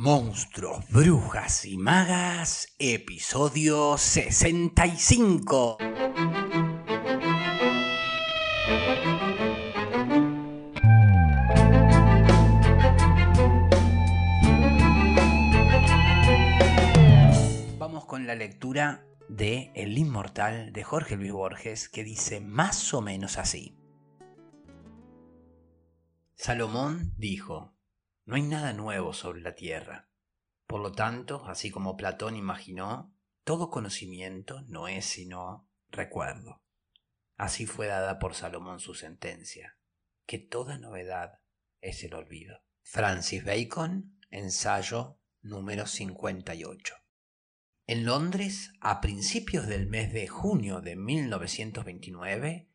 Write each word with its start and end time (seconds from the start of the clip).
Monstruos, 0.00 0.88
Brujas 0.90 1.64
y 1.64 1.76
Magas, 1.76 2.68
episodio 2.78 3.98
65. 3.98 5.78
Vamos 17.76 18.04
con 18.04 18.28
la 18.28 18.36
lectura 18.36 19.04
de 19.28 19.72
El 19.74 19.98
Inmortal 19.98 20.72
de 20.72 20.84
Jorge 20.84 21.16
Luis 21.16 21.32
Borges 21.32 21.88
que 21.88 22.04
dice 22.04 22.40
más 22.40 22.94
o 22.94 23.00
menos 23.00 23.36
así. 23.36 23.76
Salomón 26.36 27.14
dijo, 27.16 27.76
no 28.28 28.36
hay 28.36 28.42
nada 28.42 28.74
nuevo 28.74 29.14
sobre 29.14 29.40
la 29.40 29.54
tierra. 29.54 30.10
Por 30.66 30.82
lo 30.82 30.92
tanto, 30.92 31.46
así 31.46 31.70
como 31.70 31.96
Platón 31.96 32.36
imaginó, 32.36 33.16
todo 33.42 33.70
conocimiento 33.70 34.60
no 34.68 34.86
es 34.86 35.06
sino 35.06 35.66
recuerdo. 35.88 36.60
Así 37.38 37.64
fue 37.64 37.86
dada 37.86 38.18
por 38.18 38.34
Salomón 38.34 38.80
su 38.80 38.94
sentencia, 38.94 39.78
que 40.26 40.36
toda 40.36 40.76
novedad 40.76 41.40
es 41.80 42.04
el 42.04 42.12
olvido. 42.12 42.60
Francis 42.82 43.46
Bacon, 43.46 44.20
ensayo 44.28 45.18
número 45.40 45.86
58. 45.86 46.96
En 47.86 48.04
Londres, 48.04 48.74
a 48.82 49.00
principios 49.00 49.66
del 49.66 49.86
mes 49.86 50.12
de 50.12 50.28
junio 50.28 50.82
de 50.82 50.96
1929, 50.96 52.68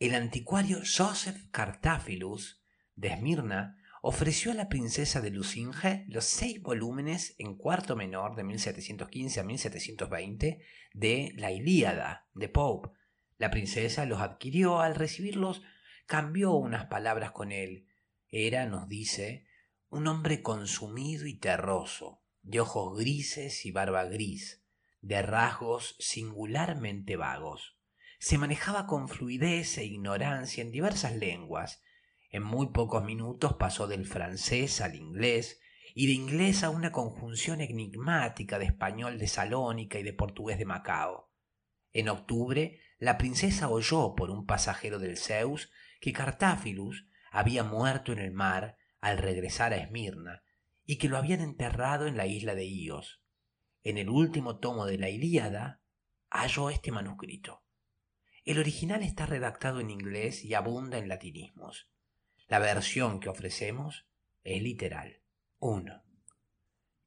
el 0.00 0.14
anticuario 0.16 0.78
Joseph 0.78 1.48
Cartaphilus 1.52 2.60
de 2.96 3.12
Esmirna 3.12 3.80
ofreció 4.08 4.52
a 4.52 4.54
la 4.54 4.68
princesa 4.68 5.20
de 5.20 5.30
Lucinge 5.30 6.04
los 6.06 6.26
seis 6.26 6.62
volúmenes 6.62 7.34
en 7.38 7.56
cuarto 7.56 7.96
menor 7.96 8.36
de 8.36 8.44
1715 8.44 9.40
a 9.40 9.42
1720 9.42 10.60
de 10.94 11.32
la 11.34 11.50
Ilíada 11.50 12.28
de 12.32 12.48
Pope. 12.48 12.90
La 13.36 13.50
princesa 13.50 14.06
los 14.06 14.20
adquirió, 14.20 14.78
al 14.78 14.94
recibirlos 14.94 15.62
cambió 16.06 16.52
unas 16.52 16.86
palabras 16.86 17.32
con 17.32 17.50
él. 17.50 17.88
Era, 18.28 18.66
nos 18.66 18.86
dice, 18.86 19.48
un 19.88 20.06
hombre 20.06 20.40
consumido 20.40 21.26
y 21.26 21.34
terroso, 21.34 22.22
de 22.42 22.60
ojos 22.60 22.96
grises 22.96 23.66
y 23.66 23.72
barba 23.72 24.04
gris, 24.04 24.62
de 25.00 25.20
rasgos 25.20 25.96
singularmente 25.98 27.16
vagos. 27.16 27.76
Se 28.20 28.38
manejaba 28.38 28.86
con 28.86 29.08
fluidez 29.08 29.78
e 29.78 29.84
ignorancia 29.84 30.62
en 30.62 30.70
diversas 30.70 31.16
lenguas, 31.16 31.82
en 32.36 32.42
muy 32.42 32.66
pocos 32.68 33.02
minutos 33.02 33.54
pasó 33.54 33.86
del 33.86 34.04
francés 34.04 34.82
al 34.82 34.94
inglés 34.94 35.58
y 35.94 36.06
de 36.06 36.12
inglés 36.12 36.64
a 36.64 36.70
una 36.70 36.92
conjunción 36.92 37.62
enigmática 37.62 38.58
de 38.58 38.66
español 38.66 39.18
de 39.18 39.26
Salónica 39.26 39.98
y 39.98 40.02
de 40.02 40.12
portugués 40.12 40.58
de 40.58 40.66
Macao. 40.66 41.32
En 41.94 42.10
octubre, 42.10 42.78
la 42.98 43.16
princesa 43.16 43.70
oyó 43.70 44.14
por 44.14 44.30
un 44.30 44.44
pasajero 44.44 44.98
del 44.98 45.16
Zeus 45.16 45.70
que 45.98 46.12
Cartáfilus 46.12 47.08
había 47.30 47.64
muerto 47.64 48.12
en 48.12 48.18
el 48.18 48.32
mar 48.32 48.76
al 49.00 49.16
regresar 49.16 49.72
a 49.72 49.78
Esmirna 49.78 50.42
y 50.84 50.98
que 50.98 51.08
lo 51.08 51.16
habían 51.16 51.40
enterrado 51.40 52.06
en 52.06 52.18
la 52.18 52.26
isla 52.26 52.54
de 52.54 52.66
Ios. 52.66 53.22
En 53.82 53.96
el 53.96 54.10
último 54.10 54.58
tomo 54.58 54.84
de 54.84 54.98
la 54.98 55.08
Ilíada 55.08 55.80
halló 56.28 56.68
este 56.68 56.92
manuscrito. 56.92 57.62
El 58.44 58.58
original 58.58 59.02
está 59.02 59.24
redactado 59.24 59.80
en 59.80 59.88
inglés 59.88 60.44
y 60.44 60.52
abunda 60.52 60.98
en 60.98 61.08
latinismos. 61.08 61.88
La 62.48 62.60
versión 62.60 63.18
que 63.18 63.28
ofrecemos 63.28 64.06
es 64.44 64.62
literal. 64.62 65.20
1. 65.58 66.04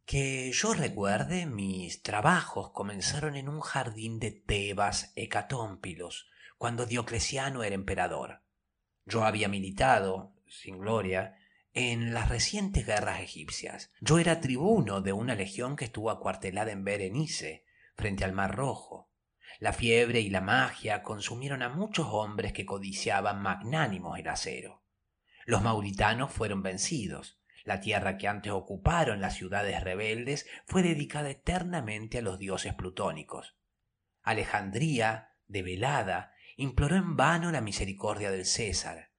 Que 0.06 0.52
yo 0.52 0.74
recuerde, 0.74 1.46
mis 1.46 2.04
trabajos 2.04 2.72
comenzaron 2.72 3.38
en 3.38 3.48
un 3.48 3.62
jardín 3.62 4.20
de 4.20 4.32
Tebas 4.32 5.14
hecatómpilos, 5.16 6.28
cuando 6.58 6.86
Diocleciano 6.86 7.64
era 7.64 7.74
emperador. 7.74 8.42
Yo 9.06 9.24
había 9.24 9.48
militado, 9.48 10.36
sin 10.46 10.78
gloria, 10.78 11.38
en 11.72 12.14
las 12.14 12.28
recientes 12.28 12.86
guerras 12.86 13.22
egipcias. 13.22 13.94
Yo 14.02 14.20
era 14.20 14.42
tribuno 14.42 15.00
de 15.00 15.14
una 15.14 15.36
legión 15.36 15.78
que 15.78 15.86
estuvo 15.86 16.12
acuartelada 16.12 16.74
en 16.74 16.84
Berenice, 16.84 17.64
frente 17.96 18.26
al 18.26 18.34
Mar 18.34 18.58
Rojo. 18.58 19.10
La 19.60 19.72
fiebre 19.72 20.20
y 20.20 20.30
la 20.30 20.42
magia 20.42 21.02
consumieron 21.02 21.62
a 21.62 21.70
muchos 21.70 22.08
hombres 22.12 22.52
que 22.52 22.66
codiciaban 22.66 23.42
magnánimos 23.42 24.20
el 24.20 24.28
acero. 24.28 24.79
Los 25.50 25.64
mauritanos 25.64 26.32
fueron 26.32 26.62
vencidos. 26.62 27.40
La 27.64 27.82
tierra 27.82 28.20
que 28.20 28.28
antes 28.28 28.52
ocuparon 28.52 29.20
las 29.20 29.34
ciudades 29.34 29.84
rebeldes 29.84 30.46
fue 30.68 30.84
dedicada 30.84 31.32
eternamente 31.32 32.20
a 32.20 32.22
los 32.22 32.38
dioses 32.38 32.76
plutónicos. 32.76 33.58
Alejandría, 34.22 35.34
develada, 35.48 36.34
imploró 36.56 36.98
en 36.98 37.16
vano 37.16 37.52
la 37.52 37.62
misericordia 37.62 38.30
del 38.30 38.46
César. 38.46 39.10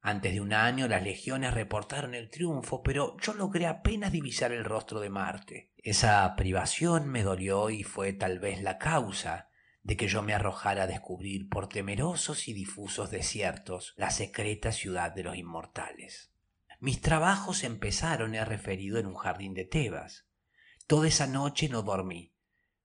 Antes 0.00 0.34
de 0.34 0.40
un 0.40 0.52
año 0.52 0.86
las 0.86 1.02
legiones 1.02 1.52
reportaron 1.52 2.14
el 2.14 2.30
triunfo, 2.30 2.84
pero 2.84 3.16
yo 3.20 3.34
logré 3.34 3.66
apenas 3.66 4.12
divisar 4.12 4.52
el 4.52 4.64
rostro 4.64 5.00
de 5.00 5.10
Marte. 5.10 5.72
Esa 5.78 6.36
privación 6.36 7.08
me 7.08 7.24
dolió 7.24 7.68
y 7.70 7.82
fue 7.82 8.12
tal 8.12 8.38
vez 8.38 8.62
la 8.62 8.78
causa 8.78 9.48
de 9.84 9.98
que 9.98 10.08
yo 10.08 10.22
me 10.22 10.32
arrojara 10.32 10.84
a 10.84 10.86
descubrir 10.86 11.50
por 11.50 11.68
temerosos 11.68 12.48
y 12.48 12.54
difusos 12.54 13.10
desiertos 13.10 13.92
la 13.96 14.10
secreta 14.10 14.72
ciudad 14.72 15.12
de 15.12 15.22
los 15.22 15.36
inmortales. 15.36 16.32
Mis 16.80 17.02
trabajos 17.02 17.64
empezaron, 17.64 18.34
he 18.34 18.44
referido, 18.46 18.98
en 18.98 19.06
un 19.06 19.14
jardín 19.14 19.52
de 19.52 19.66
Tebas. 19.66 20.26
Toda 20.86 21.06
esa 21.06 21.26
noche 21.26 21.68
no 21.68 21.82
dormí, 21.82 22.34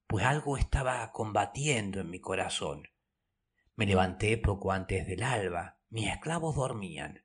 pues 0.07 0.25
algo 0.25 0.57
estaba 0.57 1.09
combatiendo 1.13 2.01
en 2.01 2.09
mi 2.09 2.19
corazón. 2.19 2.89
Me 3.75 3.85
levanté 3.85 4.37
poco 4.37 4.73
antes 4.73 5.07
del 5.07 5.23
alba, 5.23 5.79
mis 5.89 6.09
esclavos 6.09 6.57
dormían. 6.57 7.23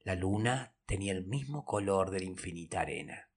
La 0.00 0.16
luna 0.16 0.76
tenía 0.84 1.12
el 1.12 1.24
mismo 1.24 1.64
color 1.64 2.10
de 2.10 2.20
la 2.20 2.26
infinita 2.26 2.82
arena. 2.82 3.30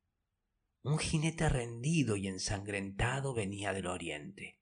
Un 0.83 0.97
jinete 0.97 1.47
rendido 1.47 2.17
y 2.17 2.27
ensangrentado 2.27 3.33
venía 3.33 3.71
del 3.71 3.88
oriente 3.88 4.60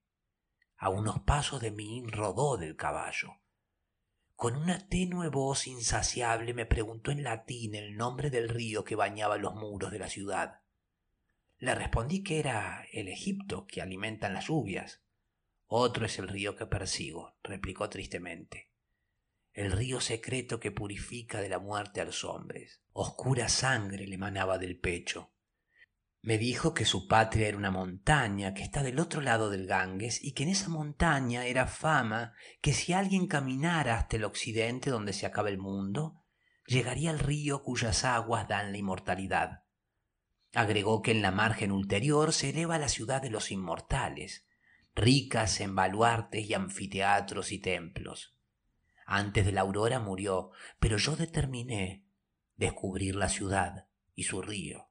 a 0.79 0.89
unos 0.89 1.19
pasos 1.19 1.61
de 1.61 1.71
mí 1.71 2.03
rodó 2.07 2.57
del 2.57 2.77
caballo. 2.77 3.37
Con 4.35 4.55
una 4.55 4.87
tenue 4.87 5.27
voz 5.27 5.67
insaciable 5.67 6.53
me 6.53 6.65
preguntó 6.65 7.11
en 7.11 7.23
latín 7.23 7.75
el 7.75 7.97
nombre 7.97 8.29
del 8.29 8.47
río 8.47 8.85
que 8.85 8.95
bañaba 8.95 9.37
los 9.37 9.53
muros 9.55 9.91
de 9.91 9.99
la 9.99 10.07
ciudad. 10.07 10.61
Le 11.57 11.75
respondí 11.75 12.23
que 12.23 12.39
era 12.39 12.85
el 12.93 13.09
Egipto 13.09 13.67
que 13.67 13.81
alimentan 13.81 14.33
las 14.33 14.47
lluvias. 14.47 15.01
Otro 15.67 16.05
es 16.05 16.17
el 16.17 16.29
río 16.29 16.55
que 16.55 16.65
persigo, 16.65 17.35
replicó 17.43 17.89
tristemente. 17.89 18.71
El 19.51 19.73
río 19.73 19.99
secreto 19.99 20.61
que 20.61 20.71
purifica 20.71 21.41
de 21.41 21.49
la 21.49 21.59
muerte 21.59 21.99
a 21.99 22.05
los 22.05 22.23
hombres. 22.23 22.81
Oscura 22.93 23.49
sangre 23.49 24.07
le 24.07 24.17
manaba 24.17 24.57
del 24.57 24.79
pecho. 24.79 25.33
Me 26.21 26.37
dijo 26.37 26.73
que 26.73 26.83
su 26.83 27.07
patria 27.07 27.47
era 27.47 27.57
una 27.57 27.71
montaña 27.71 28.53
que 28.53 28.61
está 28.61 28.83
del 28.83 28.99
otro 28.99 29.21
lado 29.21 29.49
del 29.49 29.67
Ganges 29.67 30.21
y 30.21 30.33
que 30.33 30.43
en 30.43 30.49
esa 30.49 30.67
montaña 30.67 31.45
era 31.45 31.65
fama 31.65 32.33
que 32.61 32.73
si 32.73 32.91
alguien 32.91 33.27
caminara 33.27 33.97
hasta 33.97 34.17
el 34.17 34.25
occidente 34.25 34.89
donde 34.89 35.13
se 35.13 35.25
acaba 35.25 35.47
el 35.47 35.57
mundo, 35.57 36.25
llegaría 36.65 37.09
al 37.11 37.19
río 37.19 37.63
cuyas 37.63 38.03
aguas 38.03 38.49
dan 38.49 38.73
la 38.73 38.77
inmortalidad. 38.77 39.63
Agregó 40.53 41.01
que 41.01 41.11
en 41.11 41.21
la 41.21 41.31
margen 41.31 41.71
ulterior 41.71 42.33
se 42.33 42.49
eleva 42.49 42.77
la 42.77 42.89
ciudad 42.89 43.21
de 43.21 43.29
los 43.29 43.49
inmortales, 43.49 44.45
ricas 44.95 45.61
en 45.61 45.73
baluartes 45.73 46.49
y 46.49 46.53
anfiteatros 46.53 47.53
y 47.53 47.59
templos. 47.59 48.35
Antes 49.05 49.45
de 49.45 49.53
la 49.53 49.61
aurora 49.61 49.99
murió, 49.99 50.51
pero 50.79 50.97
yo 50.97 51.15
determiné 51.15 52.05
descubrir 52.57 53.15
la 53.15 53.29
ciudad 53.29 53.87
y 54.15 54.23
su 54.23 54.41
río. 54.41 54.88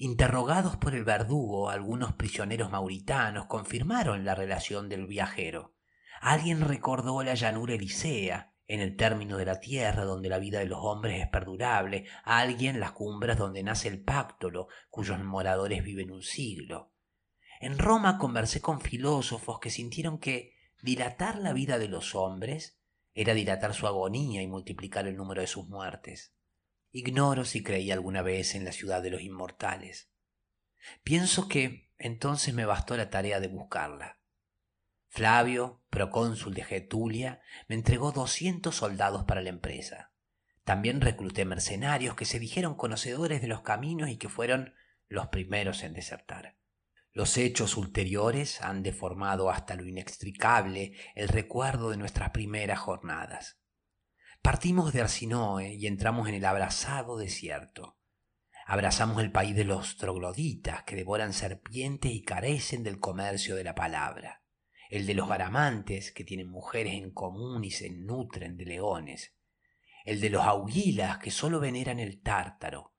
Interrogados 0.00 0.76
por 0.76 0.94
el 0.94 1.02
verdugo, 1.02 1.70
algunos 1.70 2.12
prisioneros 2.12 2.70
mauritanos 2.70 3.46
confirmaron 3.46 4.24
la 4.24 4.36
relación 4.36 4.88
del 4.88 5.08
viajero. 5.08 5.74
Alguien 6.20 6.60
recordó 6.60 7.20
la 7.24 7.34
llanura 7.34 7.74
elisea, 7.74 8.54
en 8.68 8.78
el 8.78 8.94
término 8.94 9.38
de 9.38 9.44
la 9.44 9.58
tierra 9.58 10.04
donde 10.04 10.28
la 10.28 10.38
vida 10.38 10.60
de 10.60 10.66
los 10.66 10.78
hombres 10.80 11.20
es 11.20 11.28
perdurable, 11.28 12.06
alguien 12.22 12.78
las 12.78 12.92
cumbres 12.92 13.38
donde 13.38 13.64
nace 13.64 13.88
el 13.88 14.00
páctolo, 14.00 14.68
cuyos 14.88 15.18
moradores 15.18 15.82
viven 15.82 16.12
un 16.12 16.22
siglo. 16.22 16.92
En 17.58 17.76
Roma 17.76 18.18
conversé 18.18 18.60
con 18.60 18.80
filósofos 18.80 19.58
que 19.58 19.70
sintieron 19.70 20.18
que 20.18 20.54
dilatar 20.80 21.38
la 21.38 21.52
vida 21.52 21.76
de 21.76 21.88
los 21.88 22.14
hombres 22.14 22.78
era 23.14 23.34
dilatar 23.34 23.74
su 23.74 23.88
agonía 23.88 24.42
y 24.42 24.46
multiplicar 24.46 25.08
el 25.08 25.16
número 25.16 25.40
de 25.40 25.48
sus 25.48 25.66
muertes. 25.66 26.37
Ignoro 26.98 27.44
si 27.44 27.62
creí 27.62 27.92
alguna 27.92 28.22
vez 28.22 28.56
en 28.56 28.64
la 28.64 28.72
ciudad 28.72 29.00
de 29.02 29.10
los 29.10 29.22
inmortales. 29.22 30.10
Pienso 31.04 31.46
que 31.46 31.92
entonces 31.96 32.52
me 32.54 32.64
bastó 32.64 32.96
la 32.96 33.08
tarea 33.08 33.38
de 33.38 33.46
buscarla. 33.46 34.18
Flavio, 35.06 35.84
procónsul 35.90 36.54
de 36.54 36.64
Getulia, 36.64 37.40
me 37.68 37.76
entregó 37.76 38.10
doscientos 38.10 38.74
soldados 38.74 39.24
para 39.26 39.42
la 39.42 39.50
empresa. 39.50 40.12
También 40.64 41.00
recluté 41.00 41.44
mercenarios 41.44 42.16
que 42.16 42.24
se 42.24 42.40
dijeron 42.40 42.74
conocedores 42.74 43.40
de 43.42 43.48
los 43.48 43.62
caminos 43.62 44.10
y 44.10 44.16
que 44.16 44.28
fueron 44.28 44.74
los 45.06 45.28
primeros 45.28 45.84
en 45.84 45.92
desertar. 45.92 46.56
Los 47.12 47.38
hechos 47.38 47.76
ulteriores 47.76 48.60
han 48.60 48.82
deformado 48.82 49.50
hasta 49.50 49.76
lo 49.76 49.86
inextricable 49.86 50.94
el 51.14 51.28
recuerdo 51.28 51.90
de 51.90 51.96
nuestras 51.96 52.30
primeras 52.30 52.80
jornadas. 52.80 53.60
Partimos 54.42 54.92
de 54.92 55.02
Arsinoe 55.02 55.74
y 55.74 55.86
entramos 55.86 56.28
en 56.28 56.34
el 56.34 56.44
abrazado 56.44 57.16
desierto. 57.16 57.98
Abrazamos 58.66 59.22
el 59.22 59.32
país 59.32 59.54
de 59.56 59.64
los 59.64 59.96
trogloditas 59.96 60.82
que 60.84 60.96
devoran 60.96 61.32
serpientes 61.32 62.12
y 62.12 62.22
carecen 62.22 62.82
del 62.82 62.98
comercio 62.98 63.56
de 63.56 63.64
la 63.64 63.74
palabra. 63.74 64.42
El 64.90 65.06
de 65.06 65.14
los 65.14 65.28
garamantes 65.28 66.12
que 66.12 66.24
tienen 66.24 66.48
mujeres 66.48 66.94
en 66.94 67.10
común 67.12 67.64
y 67.64 67.70
se 67.70 67.90
nutren 67.90 68.56
de 68.56 68.64
leones. 68.64 69.34
El 70.04 70.20
de 70.20 70.30
los 70.30 70.44
auguilas 70.44 71.18
que 71.18 71.30
solo 71.30 71.60
veneran 71.60 71.98
el 71.98 72.22
tártaro 72.22 72.94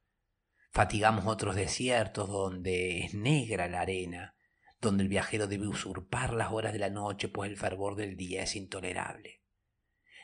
Fatigamos 0.71 1.25
otros 1.25 1.55
desiertos 1.55 2.29
donde 2.29 2.99
es 2.99 3.13
negra 3.13 3.67
la 3.67 3.81
arena, 3.81 4.35
donde 4.79 5.03
el 5.03 5.09
viajero 5.09 5.47
debe 5.47 5.67
usurpar 5.67 6.33
las 6.33 6.51
horas 6.51 6.73
de 6.73 6.79
la 6.79 6.89
noche, 6.89 7.27
pues 7.27 7.49
el 7.49 7.57
fervor 7.57 7.95
del 7.95 8.15
día 8.15 8.43
es 8.43 8.55
intolerable. 8.55 9.41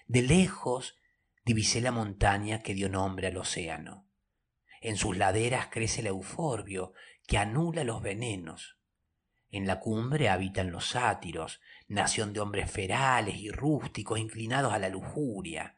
De 0.05 0.21
lejos 0.21 0.97
divisé 1.45 1.79
la 1.79 1.91
montaña 1.91 2.61
que 2.61 2.73
dio 2.73 2.89
nombre 2.89 3.27
al 3.27 3.37
océano. 3.37 4.09
En 4.81 4.97
sus 4.97 5.15
laderas 5.17 5.67
crece 5.67 6.01
el 6.01 6.07
euforbio, 6.07 6.93
que 7.27 7.37
anula 7.37 7.83
los 7.83 8.01
venenos. 8.01 8.77
En 9.49 9.67
la 9.67 9.79
cumbre 9.79 10.29
habitan 10.29 10.71
los 10.71 10.89
sátiros, 10.89 11.61
nación 11.87 12.33
de 12.33 12.41
hombres 12.41 12.69
ferales 12.69 13.35
y 13.37 13.49
rústicos 13.51 14.19
inclinados 14.19 14.73
a 14.73 14.79
la 14.79 14.89
lujuria 14.89 15.77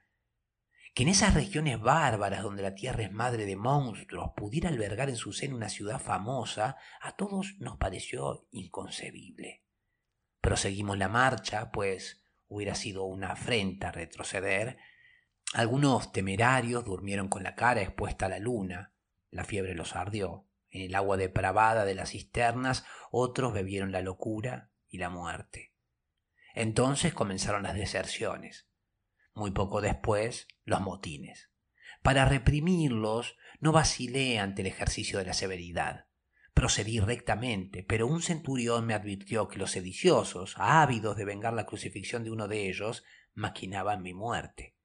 que 0.98 1.04
en 1.04 1.10
esas 1.10 1.36
regiones 1.36 1.80
bárbaras 1.80 2.42
donde 2.42 2.64
la 2.64 2.74
tierra 2.74 3.04
es 3.04 3.12
madre 3.12 3.46
de 3.46 3.56
monstruos 3.56 4.32
pudiera 4.36 4.70
albergar 4.70 5.10
en 5.10 5.16
su 5.16 5.32
seno 5.32 5.56
una 5.56 5.70
ciudad 5.70 6.00
famosa, 6.00 6.76
a 7.00 7.16
todos 7.16 7.54
nos 7.60 7.78
pareció 7.78 8.48
inconcebible. 8.50 9.64
Proseguimos 10.42 10.98
la 10.98 11.08
marcha, 11.08 11.70
pues 11.72 12.26
hubiera 12.48 12.74
sido 12.74 13.04
una 13.04 13.34
afrenta 13.34 13.92
retroceder. 13.92 14.80
Algunos 15.54 16.12
temerarios 16.12 16.84
durmieron 16.86 17.30
con 17.30 17.44
la 17.44 17.56
cara 17.56 17.82
expuesta 17.82 18.26
a 18.26 18.30
la 18.30 18.40
luna, 18.40 18.94
la 19.32 19.44
fiebre 19.44 19.76
los 19.76 19.96
ardió. 19.96 20.46
En 20.70 20.82
el 20.82 20.96
agua 20.96 21.18
depravada 21.18 21.86
de 21.86 21.96
las 21.96 22.10
cisternas 22.12 22.86
otros 23.12 23.54
bebieron 23.54 23.92
la 23.92 24.02
locura 24.02 24.70
y 24.90 24.98
la 24.98 25.10
muerte. 25.10 25.74
Entonces 26.54 27.14
comenzaron 27.14 27.64
las 27.64 27.76
deserciones 27.76 28.68
muy 29.38 29.52
poco 29.52 29.80
después 29.82 30.48
los 30.66 30.82
motines. 30.82 31.50
Para 32.02 32.26
reprimirlos 32.26 33.38
no 33.60 33.72
vacilé 33.72 34.40
ante 34.40 34.62
el 34.62 34.68
ejercicio 34.68 35.20
de 35.20 35.26
la 35.26 35.34
severidad. 35.34 36.08
Procedí 36.54 37.00
rectamente, 37.00 37.84
pero 37.84 38.08
un 38.08 38.22
centurión 38.22 38.86
me 38.86 38.96
advirtió 38.96 39.48
que 39.48 39.60
los 39.60 39.72
sediciosos, 39.72 40.56
ávidos 40.58 41.16
de 41.16 41.26
vengar 41.26 41.54
la 41.54 41.66
crucifixión 41.66 42.24
de 42.24 42.32
uno 42.32 42.48
de 42.48 42.68
ellos, 42.68 43.04
maquinaban 43.36 44.02
mi 44.02 44.14
muerte. 44.14 44.76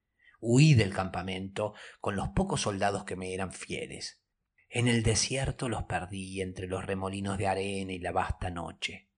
Huí 0.44 0.74
del 0.74 0.92
campamento 0.92 1.72
con 2.00 2.16
los 2.16 2.30
pocos 2.30 2.62
soldados 2.62 3.04
que 3.04 3.14
me 3.14 3.32
eran 3.32 3.52
fieles. 3.52 4.20
En 4.68 4.88
el 4.88 5.04
desierto 5.04 5.68
los 5.68 5.84
perdí 5.84 6.40
entre 6.40 6.66
los 6.66 6.84
remolinos 6.84 7.38
de 7.38 7.46
arena 7.46 7.92
y 7.92 8.00
la 8.00 8.10
vasta 8.10 8.50
noche. 8.50 9.08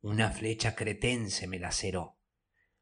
Una 0.00 0.32
flecha 0.32 0.74
cretense 0.74 1.46
me 1.46 1.60
laceró. 1.60 2.18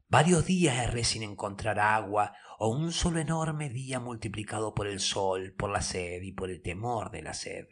Varios 0.09 0.47
días 0.47 0.79
erré 0.79 1.05
sin 1.05 1.23
encontrar 1.23 1.79
agua, 1.79 2.35
o 2.59 2.71
un 2.71 2.93
solo 2.93 3.21
enorme 3.21 3.69
día 3.69 4.01
multiplicado 4.01 4.75
por 4.75 4.87
el 4.87 4.99
sol, 4.99 5.53
por 5.53 5.69
la 5.69 5.83
sed 5.83 6.23
y 6.23 6.33
por 6.33 6.49
el 6.49 6.63
temor 6.63 7.11
de 7.11 7.21
la 7.21 7.35
sed. 7.35 7.67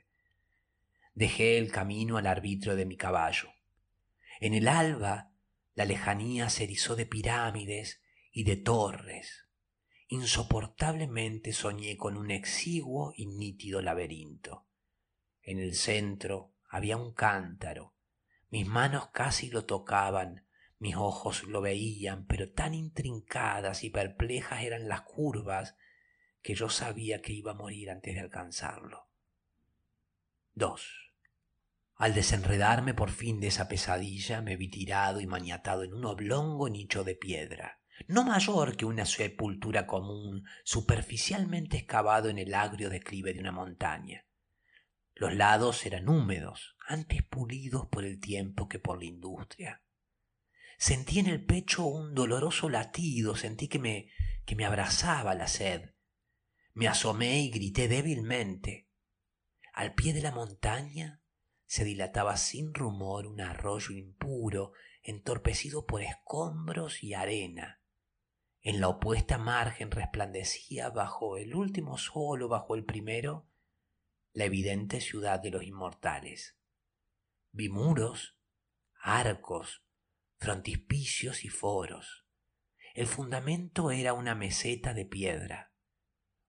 Dejé 1.14 1.56
el 1.56 1.72
camino 1.72 2.18
al 2.18 2.26
arbitrio 2.26 2.76
de 2.76 2.84
mi 2.84 2.98
caballo. 2.98 3.48
En 4.38 4.52
el 4.52 4.68
alba 4.68 5.32
la 5.72 5.86
lejanía 5.86 6.50
se 6.50 6.64
erizó 6.64 6.94
de 6.94 7.06
pirámides 7.06 8.02
y 8.32 8.44
de 8.44 8.56
torres. 8.56 9.43
Insoportablemente 10.08 11.52
soñé 11.52 11.96
con 11.96 12.16
un 12.16 12.30
exiguo 12.30 13.12
y 13.16 13.26
nítido 13.26 13.80
laberinto. 13.80 14.66
En 15.42 15.58
el 15.58 15.74
centro 15.74 16.52
había 16.68 16.96
un 16.96 17.12
cántaro. 17.12 17.94
Mis 18.50 18.66
manos 18.66 19.08
casi 19.08 19.50
lo 19.50 19.64
tocaban, 19.64 20.46
mis 20.78 20.96
ojos 20.96 21.44
lo 21.44 21.60
veían, 21.60 22.26
pero 22.26 22.50
tan 22.52 22.74
intrincadas 22.74 23.84
y 23.84 23.90
perplejas 23.90 24.62
eran 24.62 24.88
las 24.88 25.02
curvas 25.02 25.76
que 26.42 26.54
yo 26.54 26.68
sabía 26.68 27.22
que 27.22 27.32
iba 27.32 27.52
a 27.52 27.56
morir 27.56 27.90
antes 27.90 28.14
de 28.14 28.20
alcanzarlo. 28.20 29.08
2. 30.52 31.12
Al 31.96 32.12
desenredarme 32.12 32.92
por 32.92 33.10
fin 33.10 33.40
de 33.40 33.46
esa 33.46 33.66
pesadilla, 33.66 34.42
me 34.42 34.56
vi 34.56 34.68
tirado 34.68 35.20
y 35.20 35.26
maniatado 35.26 35.84
en 35.84 35.94
un 35.94 36.04
oblongo 36.04 36.68
nicho 36.68 37.02
de 37.02 37.14
piedra, 37.14 37.80
no 38.06 38.24
mayor 38.24 38.76
que 38.76 38.84
una 38.84 39.06
sepultura 39.06 39.86
común, 39.86 40.44
superficialmente 40.64 41.78
excavado 41.78 42.28
en 42.28 42.38
el 42.38 42.54
agrio 42.54 42.90
declive 42.90 43.32
de 43.32 43.40
una 43.40 43.52
montaña. 43.52 44.26
Los 45.14 45.34
lados 45.34 45.86
eran 45.86 46.08
húmedos, 46.08 46.76
antes 46.86 47.22
pulidos 47.22 47.86
por 47.86 48.04
el 48.04 48.20
tiempo 48.20 48.68
que 48.68 48.78
por 48.78 48.98
la 48.98 49.04
industria. 49.04 49.82
Sentí 50.76 51.20
en 51.20 51.28
el 51.28 51.44
pecho 51.44 51.86
un 51.86 52.14
doloroso 52.14 52.68
latido, 52.68 53.36
sentí 53.36 53.68
que 53.68 53.78
me, 53.78 54.10
que 54.44 54.56
me 54.56 54.64
abrazaba 54.64 55.34
la 55.34 55.46
sed. 55.46 55.94
Me 56.72 56.88
asomé 56.88 57.40
y 57.40 57.50
grité 57.50 57.86
débilmente. 57.86 58.88
Al 59.72 59.94
pie 59.94 60.12
de 60.12 60.22
la 60.22 60.32
montaña 60.32 61.22
se 61.64 61.84
dilataba 61.84 62.36
sin 62.36 62.74
rumor 62.74 63.26
un 63.26 63.40
arroyo 63.40 63.94
impuro, 63.94 64.72
entorpecido 65.02 65.86
por 65.86 66.02
escombros 66.02 67.04
y 67.04 67.14
arena. 67.14 67.80
En 68.66 68.80
la 68.80 68.88
opuesta 68.88 69.36
margen 69.36 69.90
resplandecía 69.90 70.88
bajo 70.88 71.36
el 71.36 71.54
último 71.54 71.98
sol 71.98 72.42
o 72.42 72.48
bajo 72.48 72.74
el 72.74 72.86
primero 72.86 73.46
la 74.32 74.46
evidente 74.46 75.02
ciudad 75.02 75.38
de 75.38 75.50
los 75.50 75.64
inmortales. 75.64 76.56
Vi 77.52 77.68
muros, 77.68 78.38
arcos, 79.02 79.84
frontispicios 80.38 81.44
y 81.44 81.50
foros. 81.50 82.26
El 82.94 83.06
fundamento 83.06 83.90
era 83.90 84.14
una 84.14 84.34
meseta 84.34 84.94
de 84.94 85.04
piedra. 85.04 85.74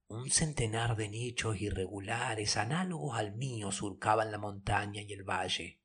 Un 0.07 0.31
centenar 0.31 0.95
de 0.95 1.09
nichos 1.09 1.59
irregulares, 1.59 2.55
análogos 2.55 3.17
al 3.17 3.35
mío, 3.35 3.73
surcaban 3.73 4.31
la 4.31 4.37
montaña 4.37 5.01
y 5.01 5.11
el 5.11 5.23
valle. 5.23 5.81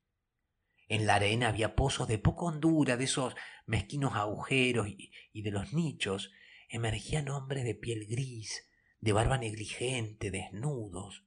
En 0.91 1.07
la 1.07 1.15
arena 1.15 1.47
había 1.47 1.73
pozos 1.73 2.09
de 2.09 2.17
poca 2.17 2.47
hondura, 2.47 2.97
de 2.97 3.05
esos 3.05 3.33
mezquinos 3.65 4.13
agujeros, 4.15 4.89
y, 4.89 5.41
de 5.41 5.49
los 5.49 5.71
nichos 5.71 6.33
emergían 6.67 7.29
hombres 7.29 7.63
de 7.63 7.75
piel 7.75 8.07
gris, 8.09 8.69
de 8.99 9.13
barba 9.13 9.37
negligente, 9.37 10.31
desnudos. 10.31 11.23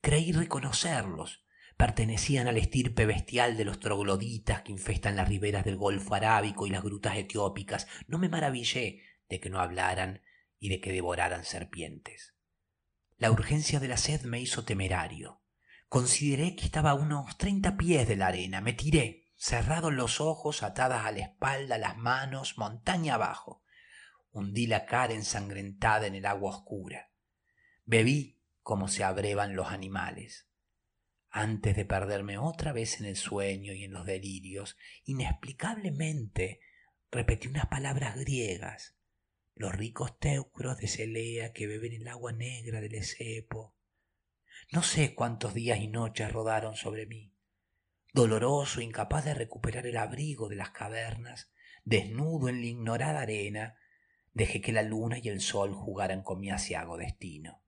Creí 0.00 0.32
reconocerlos, 0.32 1.44
pertenecían 1.76 2.48
al 2.48 2.56
estirpe 2.56 3.04
bestial 3.04 3.58
de 3.58 3.66
los 3.66 3.80
trogloditas 3.80 4.62
que 4.62 4.72
infestan 4.72 5.14
las 5.14 5.28
riberas 5.28 5.66
del 5.66 5.76
Golfo 5.76 6.14
Arábico 6.14 6.66
y 6.66 6.70
las 6.70 6.82
grutas 6.82 7.18
etiópicas, 7.18 7.86
no 8.06 8.16
me 8.16 8.30
maravillé 8.30 9.02
de 9.28 9.40
que 9.40 9.50
no 9.50 9.60
hablaran 9.60 10.22
y 10.58 10.70
de 10.70 10.80
que 10.80 10.92
devoraran 10.92 11.44
serpientes. 11.44 12.34
La 13.18 13.30
urgencia 13.30 13.78
de 13.78 13.88
la 13.88 13.98
sed 13.98 14.22
me 14.22 14.40
hizo 14.40 14.64
temerario. 14.64 15.42
Consideré 15.96 16.54
que 16.56 16.66
estaba 16.66 16.90
a 16.90 16.94
unos 16.94 17.38
treinta 17.38 17.78
pies 17.78 18.06
de 18.06 18.16
la 18.16 18.26
arena. 18.26 18.60
Me 18.60 18.74
tiré, 18.74 19.32
cerrados 19.34 19.94
los 19.94 20.20
ojos, 20.20 20.62
atadas 20.62 21.06
a 21.06 21.10
la 21.10 21.20
espalda, 21.20 21.78
las 21.78 21.96
manos, 21.96 22.58
montaña 22.58 23.14
abajo. 23.14 23.64
Hundí 24.30 24.66
la 24.66 24.84
cara 24.84 25.14
ensangrentada 25.14 26.06
en 26.06 26.14
el 26.14 26.26
agua 26.26 26.50
oscura. 26.50 27.10
Bebí 27.86 28.42
como 28.62 28.88
se 28.88 29.04
abrevan 29.04 29.56
los 29.56 29.68
animales 29.68 30.46
antes 31.30 31.76
de 31.76 31.84
perderme 31.84 32.38
otra 32.38 32.72
vez 32.72 33.00
en 33.00 33.06
el 33.06 33.16
sueño 33.16 33.74
y 33.74 33.84
en 33.84 33.92
los 33.92 34.06
delirios, 34.06 34.76
inexplicablemente 35.04 36.60
repetí 37.10 37.48
unas 37.48 37.66
palabras 37.66 38.16
griegas, 38.16 38.96
los 39.54 39.74
ricos 39.74 40.18
teucros 40.18 40.78
de 40.78 40.88
Celea 40.88 41.52
que 41.52 41.66
beben 41.66 41.92
el 41.92 42.08
agua 42.08 42.32
negra 42.32 42.80
del 42.80 42.94
Esepo. 42.94 43.75
No 44.72 44.82
sé 44.82 45.14
cuántos 45.14 45.54
días 45.54 45.78
y 45.78 45.88
noches 45.88 46.32
rodaron 46.32 46.74
sobre 46.74 47.06
mí, 47.06 47.32
doloroso, 48.12 48.80
incapaz 48.80 49.24
de 49.24 49.34
recuperar 49.34 49.86
el 49.86 49.96
abrigo 49.96 50.48
de 50.48 50.56
las 50.56 50.70
cavernas, 50.70 51.52
desnudo 51.84 52.48
en 52.48 52.60
la 52.60 52.66
ignorada 52.66 53.20
arena, 53.20 53.76
dejé 54.32 54.60
que 54.60 54.72
la 54.72 54.82
luna 54.82 55.18
y 55.18 55.28
el 55.28 55.40
sol 55.40 55.72
jugaran 55.72 56.22
con 56.22 56.40
mi 56.40 56.50
asiago 56.50 56.96
destino. 56.96 57.62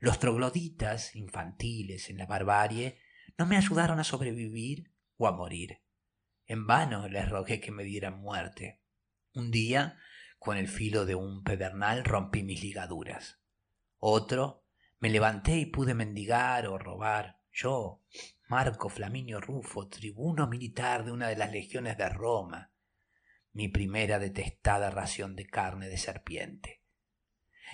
Los 0.00 0.18
trogloditas, 0.18 1.16
infantiles 1.16 2.10
en 2.10 2.18
la 2.18 2.26
barbarie, 2.26 2.98
no 3.38 3.46
me 3.46 3.56
ayudaron 3.56 3.98
a 3.98 4.04
sobrevivir 4.04 4.92
o 5.16 5.26
a 5.26 5.32
morir. 5.32 5.80
En 6.46 6.66
vano 6.66 7.08
les 7.08 7.28
rogué 7.28 7.60
que 7.60 7.70
me 7.70 7.84
dieran 7.84 8.20
muerte. 8.20 8.82
Un 9.32 9.50
día, 9.50 9.96
con 10.38 10.56
el 10.56 10.68
filo 10.68 11.06
de 11.06 11.14
un 11.14 11.42
pedernal, 11.42 12.04
rompí 12.04 12.42
mis 12.42 12.62
ligaduras. 12.62 13.40
Otro, 13.98 14.61
me 15.02 15.10
levanté 15.10 15.56
y 15.56 15.66
pude 15.66 15.94
mendigar 15.94 16.68
o 16.68 16.78
robar 16.78 17.40
yo, 17.52 18.04
Marco 18.46 18.88
Flaminio 18.88 19.40
Rufo, 19.40 19.88
tribuno 19.88 20.46
militar 20.46 21.04
de 21.04 21.10
una 21.10 21.26
de 21.26 21.34
las 21.34 21.50
legiones 21.50 21.98
de 21.98 22.08
Roma, 22.08 22.70
mi 23.52 23.66
primera 23.66 24.20
detestada 24.20 24.90
ración 24.90 25.34
de 25.34 25.48
carne 25.48 25.88
de 25.88 25.98
serpiente. 25.98 26.84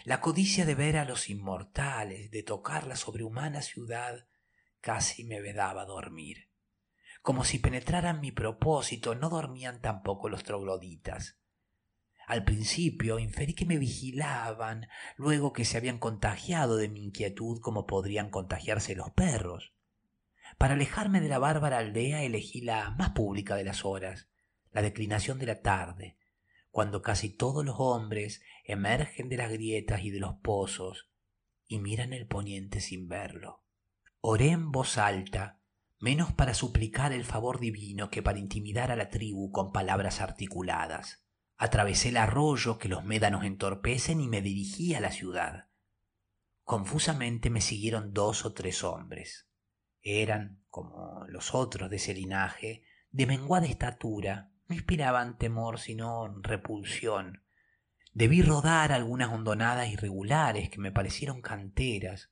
La 0.05 0.23
codicia 0.23 0.65
de 0.65 0.75
ver 0.75 0.97
a 0.97 1.05
los 1.05 1.29
inmortales, 1.29 2.31
de 2.31 2.43
tocar 2.43 2.87
la 2.87 2.97
sobrehumana 2.97 3.61
ciudad, 3.61 4.27
casi 4.81 5.25
me 5.25 5.43
vedaba 5.43 5.85
dormir. 5.85 6.49
Como 7.21 7.45
si 7.45 7.59
penetraran 7.59 8.23
mi 8.23 8.33
propósito, 8.33 9.15
no 9.15 9.29
dormían 9.29 9.83
tampoco 9.83 10.31
los 10.31 10.45
trogloditas. 10.45 11.38
Al 12.29 12.45
principio 12.45 13.19
inferí 13.19 13.55
que 13.55 13.65
me 13.65 13.79
vigilaban, 13.79 14.87
luego 15.17 15.55
que 15.55 15.65
se 15.65 15.79
habían 15.79 15.99
contagiado 15.99 16.77
de 16.77 16.91
mi 16.91 17.03
inquietud 17.03 17.59
como 17.59 17.87
podrían 17.87 18.29
contagiarse 18.29 18.95
los 18.95 19.11
perros. 19.13 19.73
Para 20.59 20.75
alejarme 20.75 21.23
de 21.23 21.31
la 21.31 21.39
bárbara 21.39 21.79
aldea 21.79 22.23
elegí 22.23 22.61
la 22.61 22.91
más 22.91 23.13
pública 23.13 23.57
de 23.57 23.65
las 23.65 23.87
horas, 23.87 24.29
la 24.73 24.83
declinación 24.83 25.39
de 25.39 25.47
la 25.47 25.63
tarde, 25.63 26.19
cuando 26.71 27.01
casi 27.01 27.31
todos 27.31 27.65
los 27.65 27.77
hombres 27.79 28.43
emergen 28.65 29.31
de 29.31 29.39
las 29.39 29.51
grietas 29.51 30.03
y 30.03 30.11
de 30.11 30.21
los 30.21 30.35
pozos 30.43 31.09
y 31.67 31.79
miran 31.79 32.13
el 32.13 32.27
poniente 32.27 32.81
sin 32.81 33.09
verlo. 33.09 33.65
Oré 34.21 34.51
en 34.51 34.71
voz 34.71 34.99
alta, 34.99 35.63
menos 35.99 36.35
para 36.35 36.53
suplicar 36.53 37.15
el 37.15 37.25
favor 37.25 37.59
divino 37.59 38.11
que 38.11 38.23
para 38.23 38.39
intimidar 38.39 38.91
a 38.91 38.97
la 38.97 39.09
tribu 39.09 39.51
con 39.51 39.73
palabras 39.73 40.21
articuladas. 40.21 41.25
Atravesé 41.61 42.11
el 42.11 42.17
arroyo 42.17 42.79
que 42.79 42.89
los 42.89 43.05
médanos 43.05 43.45
entorpecen 43.45 44.21
y 44.21 44.29
me 44.29 44.41
dirigí 44.41 44.95
a 44.95 45.01
la 45.01 45.11
ciudad. 45.11 45.67
Confusamente 46.63 47.51
me 47.51 47.61
siguieron 47.61 48.15
dos 48.15 48.45
o 48.45 48.53
tres 48.53 48.85
hombres. 48.85 49.49
Eran, 50.01 50.63
como 50.69 51.25
los 51.27 51.55
otros 51.55 51.91
de 51.91 51.97
ese 51.97 52.15
linaje, 52.15 52.85
de 53.11 53.27
menguada 53.27 53.67
estatura, 53.67 54.53
no 54.69 54.77
inspiraban 54.77 55.37
temor 55.37 55.81
sino 55.81 56.29
repulsión. 56.43 57.43
Debí 58.13 58.41
rodar 58.43 58.93
algunas 58.93 59.33
hondonadas 59.33 59.89
irregulares 59.89 60.71
que 60.71 60.79
me 60.79 60.93
parecieron 60.93 61.43
canteras, 61.43 62.31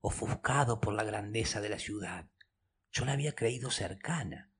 ofuscado 0.00 0.80
por 0.80 0.94
la 0.94 1.04
grandeza 1.04 1.60
de 1.60 1.68
la 1.68 1.78
ciudad. 1.78 2.28
Yo 2.90 3.04
la 3.04 3.12
había 3.12 3.36
creído 3.36 3.70
cercana. 3.70 4.50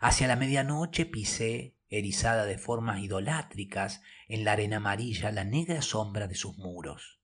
Hacia 0.00 0.28
la 0.28 0.36
medianoche 0.36 1.06
pisé 1.06 1.74
erizada 1.92 2.46
de 2.46 2.56
formas 2.56 3.00
idolátricas 3.00 4.02
en 4.26 4.44
la 4.44 4.52
arena 4.52 4.78
amarilla 4.78 5.30
la 5.30 5.44
negra 5.44 5.82
sombra 5.82 6.26
de 6.26 6.34
sus 6.34 6.56
muros. 6.56 7.20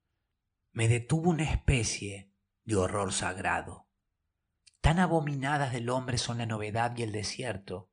Me 0.72 0.88
detuvo 0.88 1.30
una 1.30 1.50
especie 1.50 2.34
de 2.64 2.76
horror 2.76 3.14
sagrado. 3.14 3.88
Tan 4.82 4.98
abominadas 4.98 5.72
del 5.72 5.88
hombre 5.88 6.18
son 6.18 6.38
la 6.38 6.46
novedad 6.46 6.94
y 6.98 7.02
el 7.02 7.12
desierto, 7.12 7.90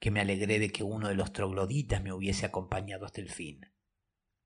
que 0.00 0.10
me 0.10 0.20
alegré 0.20 0.58
de 0.58 0.72
que 0.72 0.82
uno 0.82 1.08
de 1.08 1.14
los 1.14 1.32
trogloditas 1.32 2.02
me 2.02 2.12
hubiese 2.12 2.44
acompañado 2.44 3.06
hasta 3.06 3.20
el 3.20 3.30
fin. 3.30 3.72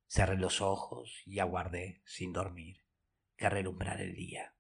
Cerré 0.06 0.37
los 0.37 0.61
ojos 0.61 1.23
y 1.25 1.38
aguardé, 1.38 2.02
sin 2.04 2.35
dormir, 2.35 2.85
que 3.37 3.49
relumbrar 3.49 4.02
el 4.02 4.14
día. 4.14 4.54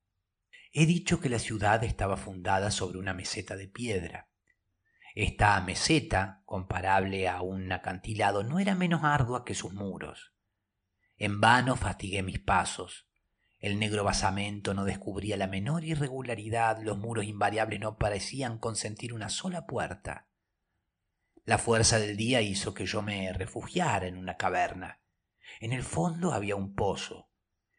He 0.72 0.86
dicho 0.86 1.20
que 1.20 1.28
la 1.28 1.38
ciudad 1.38 1.84
estaba 1.84 2.16
fundada 2.16 2.70
sobre 2.70 2.98
una 2.98 3.12
meseta 3.12 3.56
de 3.56 3.68
piedra. 3.68 4.30
Esta 5.14 5.60
meseta, 5.60 6.42
comparable 6.44 7.28
a 7.28 7.40
un 7.40 7.70
acantilado, 7.70 8.42
no 8.42 8.58
era 8.58 8.74
menos 8.74 9.04
ardua 9.04 9.44
que 9.44 9.54
sus 9.54 9.72
muros. 9.72 10.34
En 11.16 11.40
vano 11.40 11.76
fastigué 11.76 12.24
mis 12.24 12.40
pasos. 12.40 13.06
El 13.60 13.78
negro 13.78 14.02
basamento 14.02 14.74
no 14.74 14.84
descubría 14.84 15.36
la 15.36 15.46
menor 15.46 15.84
irregularidad, 15.84 16.82
los 16.82 16.98
muros 16.98 17.26
invariables 17.26 17.78
no 17.78 17.96
parecían 17.96 18.58
consentir 18.58 19.14
una 19.14 19.28
sola 19.28 19.66
puerta. 19.66 20.26
La 21.44 21.58
fuerza 21.58 22.00
del 22.00 22.16
día 22.16 22.40
hizo 22.40 22.74
que 22.74 22.84
yo 22.84 23.00
me 23.00 23.32
refugiara 23.32 24.06
en 24.06 24.16
una 24.16 24.36
caverna. 24.36 25.00
En 25.60 25.72
el 25.72 25.84
fondo 25.84 26.32
había 26.32 26.56
un 26.56 26.74
pozo. 26.74 27.30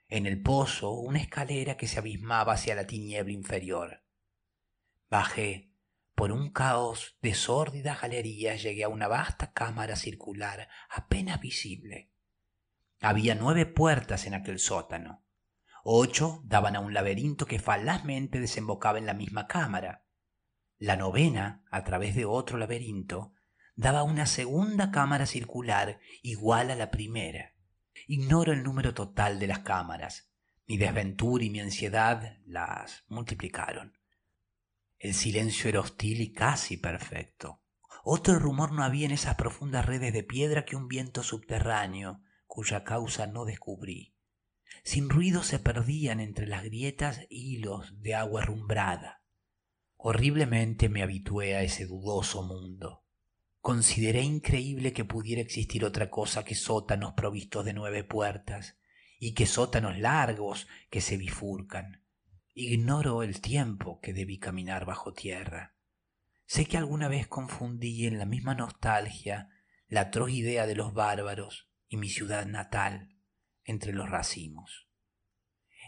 En 0.08 0.26
el 0.26 0.42
pozo 0.42 0.92
una 0.92 1.20
escalera 1.20 1.76
que 1.76 1.88
se 1.88 2.00
abismaba 2.00 2.54
hacia 2.54 2.76
la 2.76 2.88
tiniebla 2.88 3.34
inferior. 3.34 4.04
Bajé 5.10 5.75
por 6.16 6.32
un 6.32 6.50
caos 6.50 7.18
de 7.22 7.34
sórdidas 7.34 8.02
galerías 8.02 8.64
llegué 8.64 8.86
a 8.86 8.90
una 8.90 9.08
vasta 9.08 9.52
cámara 9.52 9.98
circular 9.98 10.70
apenas 10.90 11.42
visible. 11.42 12.10
Había 13.02 13.36
nueve 13.36 13.66
puertas 13.66 14.26
en 14.26 14.34
aquel 14.34 14.60
sótano. 14.60 15.26
Ocho 15.84 16.42
daban 16.46 16.78
a 16.78 16.80
un 16.80 16.94
laberinto 16.94 17.46
que 17.46 17.60
falazmente 17.60 18.40
desembocaba 18.40 18.98
en 18.98 19.06
la 19.06 19.14
misma 19.14 19.46
cámara. 19.46 20.06
La 20.78 20.96
novena, 20.96 21.64
a 21.70 21.84
través 21.84 22.16
de 22.16 22.26
otro 22.26 22.58
laberinto, 22.58 23.34
daba 23.76 24.04
una 24.04 24.26
segunda 24.26 24.92
cámara 24.92 25.26
circular 25.26 26.00
igual 26.24 26.72
a 26.72 26.76
la 26.76 26.92
primera. 26.92 27.54
Ignoro 28.08 28.54
el 28.54 28.64
número 28.64 28.94
total 28.94 29.38
de 29.38 29.48
las 29.48 29.60
cámaras. 29.60 30.32
Mi 30.66 30.78
desventura 30.78 31.44
y 31.44 31.50
mi 31.50 31.60
ansiedad 31.60 32.38
las 32.46 33.04
multiplicaron. 33.08 33.98
El 35.06 35.14
silencio 35.14 35.70
era 35.70 35.82
hostil 35.82 36.20
y 36.20 36.34
casi 36.34 36.78
perfecto. 36.78 37.62
Otro 38.04 38.40
rumor 38.40 38.72
no 38.72 38.84
había 38.84 39.06
en 39.06 39.12
esas 39.12 39.36
profundas 39.36 39.86
redes 39.86 40.12
de 40.14 40.24
piedra 40.24 40.66
que 40.66 40.76
un 40.76 40.88
viento 40.88 41.22
subterráneo, 41.22 42.24
cuya 42.48 42.84
causa 42.84 43.28
no 43.28 43.46
descubrí. 43.46 44.16
Sin 44.84 45.08
ruido 45.12 45.44
se 45.44 45.60
perdían 45.60 46.20
entre 46.20 46.48
las 46.48 46.64
grietas 46.64 47.28
hilos 47.30 48.02
de 48.02 48.16
agua 48.16 48.42
rumbrada. 48.42 49.22
Horriblemente 49.96 50.90
me 50.90 51.04
habitué 51.04 51.54
a 51.56 51.62
ese 51.62 51.86
dudoso 51.86 52.42
mundo. 52.42 53.06
Consideré 53.60 54.24
increíble 54.24 54.92
que 54.92 55.06
pudiera 55.06 55.40
existir 55.40 55.86
otra 55.86 56.10
cosa 56.10 56.44
que 56.44 56.56
sótanos 56.56 57.14
provistos 57.14 57.64
de 57.64 57.74
nueve 57.74 58.04
puertas, 58.04 58.76
y 59.20 59.36
que 59.36 59.46
sótanos 59.46 60.00
largos 60.00 60.68
que 60.90 61.00
se 61.00 61.18
bifurcan. 61.18 62.05
Ignoro 62.58 63.22
el 63.22 63.42
tiempo 63.42 64.00
que 64.00 64.14
debí 64.14 64.40
caminar 64.40 64.86
bajo 64.86 65.12
tierra. 65.12 65.76
Sé 66.46 66.66
que 66.66 66.78
alguna 66.78 67.10
vez 67.10 67.28
confundí 67.28 68.08
en 68.08 68.18
la 68.18 68.26
misma 68.26 68.56
nostalgia 68.56 69.50
la 69.90 70.02
atroz 70.02 70.30
idea 70.30 70.66
de 70.66 70.74
los 70.74 70.94
bárbaros 70.94 71.70
y 71.90 71.98
mi 71.98 72.08
ciudad 72.08 72.46
natal 72.46 73.14
entre 73.66 73.92
los 73.92 74.10
racimos. 74.10 74.88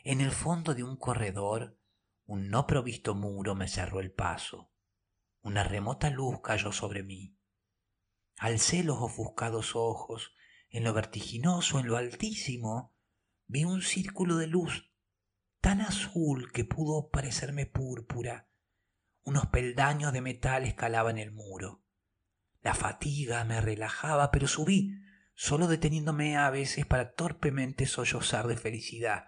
En 0.03 0.19
el 0.19 0.31
fondo 0.31 0.75
de 0.75 0.83
un 0.83 0.97
corredor, 0.97 1.79
un 2.25 2.49
no 2.49 2.67
provisto 2.67 3.15
muro 3.15 3.55
me 3.55 3.69
cerró 3.69 4.01
el 4.01 4.11
paso. 4.11 4.69
Una 5.39 5.63
remota 5.63 6.09
luz 6.09 6.41
cayó 6.43 6.73
sobre 6.73 7.01
mí. 7.01 7.37
Alcé 8.35 8.83
los 8.83 8.97
ofuscados 8.97 9.73
ojos. 9.73 10.33
En 10.69 10.83
lo 10.83 10.93
vertiginoso, 10.93 11.79
en 11.79 11.87
lo 11.87 11.95
altísimo, 11.95 12.93
vi 13.45 13.63
un 13.63 13.81
círculo 13.81 14.35
de 14.35 14.47
luz 14.47 14.91
tan 15.61 15.81
azul 15.81 16.51
que 16.51 16.65
pudo 16.65 17.09
parecerme 17.09 17.65
púrpura. 17.65 18.47
Unos 19.23 19.47
peldaños 19.47 20.13
de 20.13 20.21
metal 20.21 20.63
escalaban 20.63 21.17
el 21.17 21.31
muro. 21.31 21.83
La 22.61 22.73
fatiga 22.73 23.43
me 23.43 23.61
relajaba, 23.61 24.31
pero 24.31 24.47
subí, 24.47 24.99
solo 25.35 25.67
deteniéndome 25.67 26.37
a 26.37 26.49
veces 26.49 26.85
para 26.85 27.13
torpemente 27.13 27.85
sollozar 27.85 28.47
de 28.47 28.57
felicidad. 28.57 29.25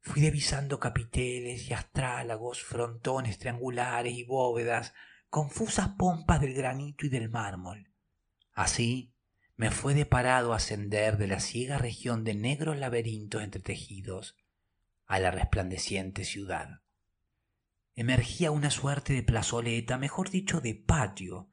Fui 0.00 0.22
divisando 0.22 0.80
capiteles 0.80 1.68
y 1.68 1.74
astrálagos, 1.74 2.62
frontones 2.62 3.38
triangulares 3.38 4.14
y 4.14 4.24
bóvedas, 4.24 4.94
confusas 5.28 5.90
pompas 5.98 6.40
del 6.40 6.54
granito 6.54 7.06
y 7.06 7.08
del 7.08 7.28
mármol. 7.28 7.92
Así 8.52 9.14
me 9.56 9.70
fue 9.70 9.94
deparado 9.94 10.54
ascender 10.54 11.18
de 11.18 11.26
la 11.26 11.40
ciega 11.40 11.76
región 11.76 12.24
de 12.24 12.34
negros 12.34 12.78
laberintos 12.78 13.42
entretejidos 13.42 14.36
a 15.10 15.18
la 15.18 15.32
resplandeciente 15.32 16.24
ciudad. 16.24 16.82
Emergía 17.96 18.52
una 18.52 18.70
suerte 18.70 19.12
de 19.12 19.24
plazoleta, 19.24 19.98
mejor 19.98 20.30
dicho, 20.30 20.60
de 20.60 20.76
patio. 20.76 21.50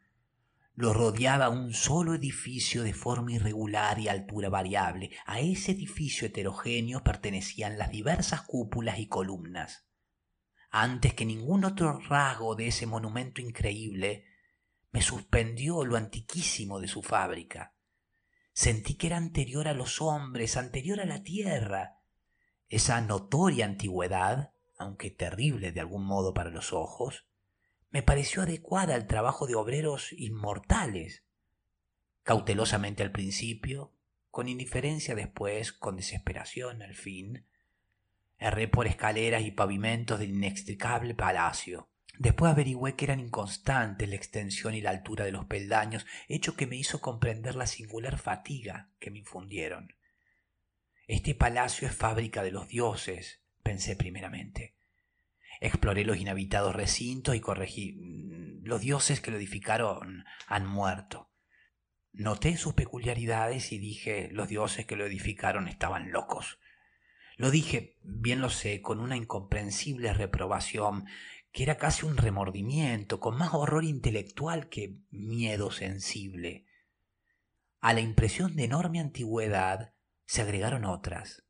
Lo 0.75 0.93
rodeaba 0.93 1.49
un 1.49 1.73
solo 1.73 2.13
edificio 2.13 2.83
de 2.83 2.93
forma 2.93 3.31
irregular 3.31 3.97
y 3.97 4.09
altura 4.09 4.49
variable. 4.49 5.09
A 5.25 5.39
ese 5.39 5.71
edificio 5.71 6.27
heterogéneo 6.27 7.03
pertenecían 7.03 7.79
las 7.79 7.89
diversas 7.89 8.43
cúpulas 8.43 8.99
y 8.99 9.07
columnas. 9.07 9.87
Antes 10.69 11.15
que 11.15 11.25
ningún 11.25 11.65
otro 11.65 11.99
rasgo 11.99 12.53
de 12.53 12.67
ese 12.67 12.85
monumento 12.85 13.41
increíble, 13.41 14.25
me 14.91 15.01
suspendió 15.01 15.83
lo 15.83 15.97
antiquísimo 15.97 16.79
de 16.79 16.87
su 16.87 17.01
fábrica. 17.01 17.73
Sentí 18.53 18.97
que 18.97 19.07
era 19.07 19.17
anterior 19.17 19.67
a 19.67 19.73
los 19.73 19.99
hombres, 19.99 20.57
anterior 20.57 20.99
a 20.99 21.05
la 21.05 21.23
tierra, 21.23 21.96
esa 22.69 22.99
notoria 23.01 23.65
antigüedad, 23.65 24.53
aunque 24.77 25.09
terrible 25.09 25.71
de 25.71 25.79
algún 25.79 26.05
modo 26.05 26.33
para 26.33 26.49
los 26.49 26.73
ojos, 26.73 27.25
me 27.89 28.03
pareció 28.03 28.43
adecuada 28.43 28.95
al 28.95 29.07
trabajo 29.07 29.47
de 29.47 29.55
obreros 29.55 30.11
inmortales. 30.13 31.23
Cautelosamente 32.23 33.03
al 33.03 33.11
principio, 33.11 33.93
con 34.29 34.49
indiferencia 34.49 35.15
después, 35.15 35.71
con 35.71 35.95
desesperación 35.95 36.81
al 36.81 36.95
fin, 36.95 37.47
Erré 38.39 38.67
por 38.67 38.85
escaleras 38.85 39.41
y 39.43 39.51
pavimentos 39.51 40.19
del 40.19 40.29
inextricable 40.29 41.15
palacio. 41.15 41.89
Después 42.19 42.51
averigüé 42.51 42.95
que 42.95 43.05
eran 43.05 43.19
inconstantes 43.19 44.07
la 44.07 44.15
extensión 44.15 44.75
y 44.75 44.81
la 44.81 44.91
altura 44.91 45.25
de 45.25 45.31
los 45.31 45.45
peldaños, 45.45 46.05
hecho 46.27 46.55
que 46.55 46.67
me 46.67 46.75
hizo 46.75 47.01
comprender 47.01 47.55
la 47.55 47.67
singular 47.67 48.17
fatiga 48.17 48.89
que 48.99 49.11
me 49.11 49.19
infundieron. 49.19 49.93
Este 51.07 51.35
palacio 51.35 51.87
es 51.87 51.95
fábrica 51.95 52.43
de 52.43 52.51
los 52.51 52.67
dioses, 52.67 53.41
pensé 53.63 53.95
primeramente. 53.95 54.75
Exploré 55.61 56.03
los 56.03 56.17
inhabitados 56.17 56.75
recintos 56.75 57.33
y 57.33 57.39
corregí. 57.39 57.93
Mm, 57.93 58.65
los 58.65 58.81
dioses 58.81 59.21
que 59.21 59.31
lo 59.31 59.37
edificaron 59.37 60.25
han 60.47 60.67
muerto. 60.67 61.31
Noté 62.11 62.57
sus 62.57 62.73
peculiaridades 62.73 63.71
y 63.71 63.77
dije, 63.77 64.27
los 64.33 64.49
dioses 64.49 64.85
que 64.85 64.97
lo 64.97 65.05
edificaron 65.05 65.69
estaban 65.69 66.11
locos. 66.11 66.59
Lo 67.37 67.51
dije, 67.51 67.97
bien 68.03 68.41
lo 68.41 68.49
sé, 68.49 68.81
con 68.81 68.99
una 68.99 69.15
incomprensible 69.15 70.11
reprobación, 70.13 71.05
que 71.53 71.63
era 71.63 71.77
casi 71.77 72.05
un 72.05 72.17
remordimiento, 72.17 73.21
con 73.21 73.37
más 73.37 73.53
horror 73.53 73.85
intelectual 73.85 74.67
que 74.67 74.97
miedo 75.09 75.71
sensible. 75.71 76.65
A 77.79 77.93
la 77.93 78.01
impresión 78.01 78.57
de 78.57 78.65
enorme 78.65 78.99
antigüedad 78.99 79.93
se 80.27 80.41
agregaron 80.41 80.85
otras, 80.85 81.45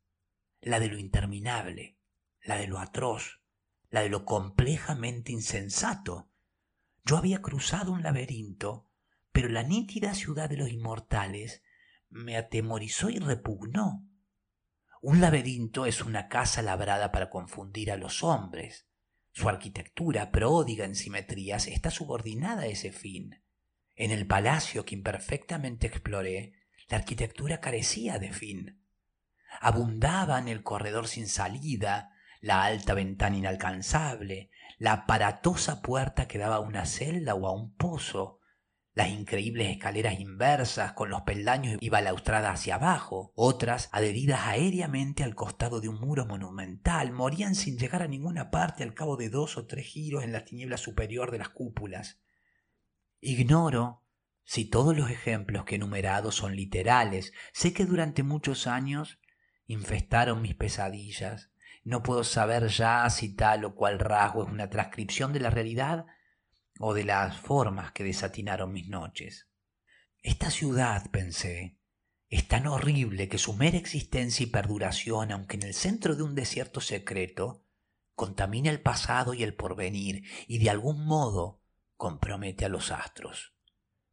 la 0.60 0.78
de 0.78 0.86
lo 0.86 0.98
interminable, 0.98 1.98
la 2.42 2.56
de 2.56 2.68
lo 2.68 2.78
atroz, 2.78 3.42
la 3.90 4.02
de 4.02 4.08
lo 4.08 4.24
complejamente 4.24 5.32
insensato. 5.32 6.30
Yo 7.04 7.16
había 7.16 7.42
cruzado 7.42 7.90
un 7.90 8.02
laberinto, 8.02 8.88
pero 9.32 9.48
la 9.48 9.64
nítida 9.64 10.14
ciudad 10.14 10.48
de 10.48 10.56
los 10.56 10.70
inmortales 10.70 11.62
me 12.08 12.36
atemorizó 12.36 13.10
y 13.10 13.18
repugnó. 13.18 14.06
Un 15.02 15.20
laberinto 15.20 15.84
es 15.84 16.02
una 16.02 16.28
casa 16.28 16.62
labrada 16.62 17.10
para 17.10 17.30
confundir 17.30 17.90
a 17.90 17.96
los 17.96 18.22
hombres. 18.22 18.86
Su 19.32 19.48
arquitectura, 19.48 20.30
pródiga 20.30 20.84
en 20.84 20.94
simetrías, 20.94 21.66
está 21.66 21.90
subordinada 21.90 22.62
a 22.62 22.66
ese 22.66 22.92
fin. 22.92 23.42
En 23.96 24.12
el 24.12 24.26
palacio 24.26 24.84
que 24.84 24.94
imperfectamente 24.94 25.88
exploré, 25.88 26.52
la 26.88 26.98
arquitectura 26.98 27.60
carecía 27.60 28.18
de 28.18 28.32
fin. 28.32 28.82
Abundaba 29.60 30.38
en 30.38 30.48
el 30.48 30.62
corredor 30.62 31.06
sin 31.06 31.28
salida, 31.28 32.12
la 32.40 32.64
alta 32.64 32.94
ventana 32.94 33.36
inalcanzable, 33.36 34.50
la 34.78 34.92
aparatosa 34.92 35.82
puerta 35.82 36.28
que 36.28 36.38
daba 36.38 36.56
a 36.56 36.60
una 36.60 36.86
celda 36.86 37.34
o 37.34 37.46
a 37.46 37.52
un 37.52 37.74
pozo, 37.74 38.38
las 38.94 39.10
increíbles 39.10 39.70
escaleras 39.70 40.18
inversas 40.18 40.92
con 40.92 41.10
los 41.10 41.22
peldaños 41.22 41.78
y 41.80 41.88
balaustradas 41.88 42.54
hacia 42.54 42.76
abajo, 42.76 43.32
otras 43.36 43.88
adheridas 43.92 44.40
aéreamente 44.44 45.22
al 45.22 45.34
costado 45.34 45.80
de 45.80 45.88
un 45.88 46.00
muro 46.00 46.26
monumental, 46.26 47.12
morían 47.12 47.54
sin 47.54 47.78
llegar 47.78 48.02
a 48.02 48.08
ninguna 48.08 48.50
parte 48.50 48.82
al 48.82 48.94
cabo 48.94 49.16
de 49.16 49.28
dos 49.28 49.56
o 49.56 49.66
tres 49.66 49.86
giros 49.86 50.24
en 50.24 50.32
la 50.32 50.44
tiniebla 50.44 50.78
superior 50.78 51.30
de 51.30 51.38
las 51.38 51.50
cúpulas. 51.50 52.20
Ignoro 53.20 54.04
si 54.48 54.64
todos 54.64 54.96
los 54.96 55.10
ejemplos 55.10 55.66
que 55.66 55.74
he 55.74 55.76
enumerado 55.76 56.32
son 56.32 56.56
literales, 56.56 57.34
sé 57.52 57.74
que 57.74 57.84
durante 57.84 58.22
muchos 58.22 58.66
años 58.66 59.20
infestaron 59.66 60.40
mis 60.40 60.54
pesadillas. 60.54 61.50
No 61.84 62.02
puedo 62.02 62.24
saber 62.24 62.68
ya 62.68 63.10
si 63.10 63.34
tal 63.34 63.66
o 63.66 63.74
cual 63.74 63.98
rasgo 63.98 64.44
es 64.44 64.48
una 64.50 64.70
transcripción 64.70 65.34
de 65.34 65.40
la 65.40 65.50
realidad 65.50 66.06
o 66.80 66.94
de 66.94 67.04
las 67.04 67.36
formas 67.36 67.92
que 67.92 68.04
desatinaron 68.04 68.72
mis 68.72 68.88
noches. 68.88 69.50
Esta 70.22 70.50
ciudad, 70.50 71.10
pensé, 71.10 71.76
es 72.30 72.48
tan 72.48 72.66
horrible 72.68 73.28
que 73.28 73.36
su 73.36 73.52
mera 73.52 73.76
existencia 73.76 74.44
y 74.44 74.46
perduración, 74.46 75.30
aunque 75.30 75.58
en 75.58 75.64
el 75.64 75.74
centro 75.74 76.16
de 76.16 76.22
un 76.22 76.34
desierto 76.34 76.80
secreto, 76.80 77.66
contamina 78.14 78.70
el 78.70 78.80
pasado 78.80 79.34
y 79.34 79.42
el 79.42 79.52
porvenir 79.52 80.24
y 80.46 80.56
de 80.56 80.70
algún 80.70 81.04
modo 81.04 81.60
compromete 81.96 82.64
a 82.64 82.70
los 82.70 82.92
astros. 82.92 83.57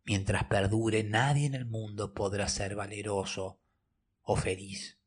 Mientras 0.05 0.43
perdure, 0.45 1.03
nadie 1.03 1.47
en 1.47 1.55
el 1.55 1.65
mundo 1.65 2.13
podrá 2.13 2.47
ser 2.47 2.75
valeroso 2.75 3.59
o 4.21 4.35
feliz. 4.35 4.99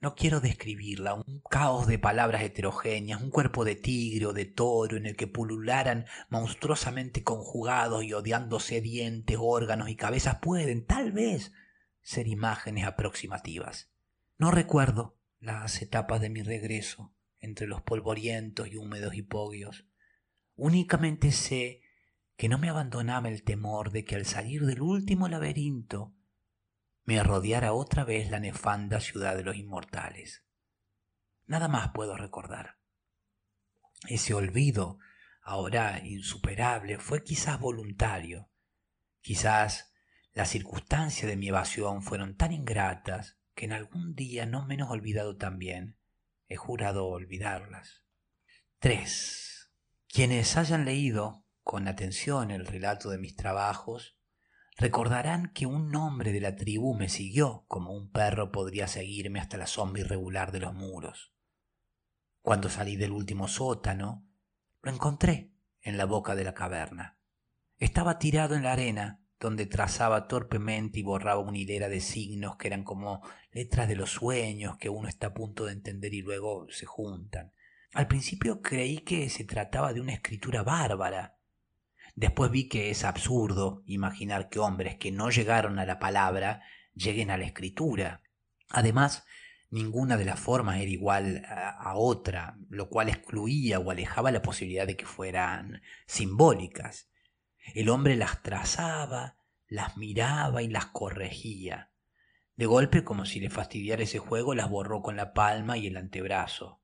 No 0.00 0.14
quiero 0.14 0.40
describirla, 0.40 1.14
un 1.14 1.42
caos 1.48 1.86
de 1.86 1.98
palabras 1.98 2.42
heterogéneas, 2.42 3.22
un 3.22 3.30
cuerpo 3.30 3.64
de 3.64 3.76
tigre 3.76 4.26
o 4.26 4.32
de 4.32 4.46
toro 4.46 4.96
en 4.96 5.06
el 5.06 5.14
que 5.14 5.26
pulularan 5.26 6.06
monstruosamente 6.30 7.22
conjugados 7.22 8.02
y 8.02 8.12
odiándose 8.12 8.80
dientes, 8.80 9.36
órganos 9.38 9.88
y 9.88 9.96
cabezas 9.96 10.38
pueden, 10.40 10.84
tal 10.86 11.12
vez, 11.12 11.52
ser 12.00 12.26
imágenes 12.26 12.86
aproximativas. 12.86 13.90
No 14.36 14.50
recuerdo 14.50 15.18
las 15.38 15.80
etapas 15.82 16.20
de 16.20 16.30
mi 16.30 16.42
regreso 16.42 17.14
entre 17.38 17.66
los 17.66 17.82
polvorientos 17.82 18.68
y 18.68 18.76
húmedos 18.76 19.14
hipogios. 19.14 19.86
Únicamente 20.56 21.30
sé 21.30 21.82
que 22.40 22.48
no 22.48 22.56
me 22.56 22.70
abandonaba 22.70 23.28
el 23.28 23.42
temor 23.42 23.90
de 23.90 24.06
que 24.06 24.16
al 24.16 24.24
salir 24.24 24.64
del 24.64 24.80
último 24.80 25.28
laberinto 25.28 26.14
me 27.04 27.22
rodeara 27.22 27.74
otra 27.74 28.02
vez 28.02 28.30
la 28.30 28.40
nefanda 28.40 28.98
ciudad 29.00 29.36
de 29.36 29.44
los 29.44 29.56
inmortales. 29.56 30.42
Nada 31.44 31.68
más 31.68 31.90
puedo 31.92 32.16
recordar. 32.16 32.78
Ese 34.08 34.32
olvido, 34.32 34.98
ahora 35.42 36.00
insuperable, 36.02 36.98
fue 36.98 37.22
quizás 37.24 37.60
voluntario. 37.60 38.48
Quizás 39.20 39.92
las 40.32 40.48
circunstancias 40.48 41.28
de 41.28 41.36
mi 41.36 41.48
evasión 41.48 42.02
fueron 42.02 42.38
tan 42.38 42.52
ingratas 42.52 43.38
que 43.54 43.66
en 43.66 43.74
algún 43.74 44.14
día 44.14 44.46
no 44.46 44.64
menos 44.64 44.88
olvidado 44.88 45.36
también, 45.36 45.98
he 46.48 46.56
jurado 46.56 47.06
olvidarlas. 47.08 48.02
3. 48.78 49.74
Quienes 50.08 50.56
hayan 50.56 50.86
leído 50.86 51.44
con 51.70 51.86
atención 51.86 52.50
el 52.50 52.66
relato 52.66 53.10
de 53.10 53.18
mis 53.18 53.36
trabajos 53.36 54.18
Recordarán 54.76 55.52
que 55.54 55.66
un 55.66 55.94
hombre 55.94 56.32
de 56.32 56.40
la 56.40 56.56
tribu 56.56 56.96
me 56.96 57.08
siguió 57.08 57.64
como 57.68 57.92
un 57.92 58.10
perro 58.10 58.50
podría 58.50 58.88
seguirme 58.88 59.38
hasta 59.38 59.56
la 59.56 59.68
sombra 59.68 60.00
irregular 60.00 60.50
de 60.50 60.58
los 60.58 60.74
muros. 60.74 61.32
Cuando 62.42 62.70
salí 62.70 62.96
del 62.96 63.12
último 63.12 63.46
sótano, 63.46 64.26
lo 64.82 64.90
encontré 64.90 65.52
en 65.80 65.96
la 65.96 66.06
boca 66.06 66.34
de 66.34 66.42
la 66.42 66.54
caverna. 66.54 67.20
Estaba 67.78 68.18
tirado 68.18 68.56
en 68.56 68.64
la 68.64 68.72
arena, 68.72 69.22
donde 69.38 69.66
trazaba 69.66 70.26
torpemente 70.26 70.98
y 70.98 71.04
borraba 71.04 71.40
una 71.40 71.58
hilera 71.58 71.88
de 71.88 72.00
signos 72.00 72.56
que 72.56 72.66
eran 72.66 72.82
como 72.82 73.22
letras 73.52 73.86
de 73.86 73.94
los 73.94 74.10
sueños 74.10 74.76
que 74.76 74.88
uno 74.88 75.06
está 75.06 75.28
a 75.28 75.34
punto 75.34 75.66
de 75.66 75.74
entender 75.74 76.14
y 76.14 76.22
luego 76.22 76.66
se 76.68 76.86
juntan. 76.86 77.52
Al 77.92 78.08
principio 78.08 78.60
creí 78.60 78.98
que 79.02 79.30
se 79.30 79.44
trataba 79.44 79.92
de 79.92 80.00
una 80.00 80.14
escritura 80.14 80.64
bárbara, 80.64 81.36
Después 82.20 82.50
vi 82.50 82.68
que 82.68 82.90
es 82.90 83.04
absurdo 83.04 83.82
imaginar 83.86 84.50
que 84.50 84.58
hombres 84.58 84.96
que 84.96 85.10
no 85.10 85.30
llegaron 85.30 85.78
a 85.78 85.86
la 85.86 85.98
palabra 85.98 86.60
lleguen 86.94 87.30
a 87.30 87.38
la 87.38 87.46
escritura. 87.46 88.20
Además, 88.68 89.24
ninguna 89.70 90.18
de 90.18 90.26
las 90.26 90.38
formas 90.38 90.80
era 90.80 90.90
igual 90.90 91.42
a, 91.48 91.94
otra, 91.96 92.58
lo 92.68 92.90
cual 92.90 93.08
excluía 93.08 93.78
o 93.78 93.90
alejaba 93.90 94.32
la 94.32 94.42
posibilidad 94.42 94.86
de 94.86 94.98
que 94.98 95.06
fueran 95.06 95.80
simbólicas. 96.06 97.08
El 97.74 97.88
hombre 97.88 98.16
las 98.16 98.42
trazaba, 98.42 99.38
las 99.66 99.96
miraba 99.96 100.60
y 100.62 100.68
las 100.68 100.88
corregía. 100.88 101.90
De 102.54 102.66
golpe, 102.66 103.02
como 103.02 103.24
si 103.24 103.40
le 103.40 103.48
fastidiara 103.48 104.02
ese 104.02 104.18
juego, 104.18 104.54
las 104.54 104.68
borró 104.68 105.00
con 105.00 105.16
la 105.16 105.32
palma 105.32 105.78
y 105.78 105.86
el 105.86 105.96
antebrazo. 105.96 106.82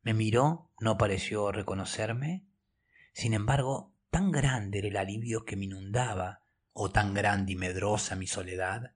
Me 0.00 0.14
miró, 0.14 0.70
no 0.80 0.96
pareció 0.96 1.52
reconocerme. 1.52 2.46
Sin 3.12 3.34
embargo, 3.34 3.93
Tan 4.14 4.30
grande 4.30 4.78
era 4.78 4.86
el 4.86 4.96
alivio 4.96 5.44
que 5.44 5.56
me 5.56 5.64
inundaba, 5.64 6.44
o 6.72 6.88
tan 6.88 7.14
grande 7.14 7.54
y 7.54 7.56
medrosa 7.56 8.14
mi 8.14 8.28
soledad, 8.28 8.94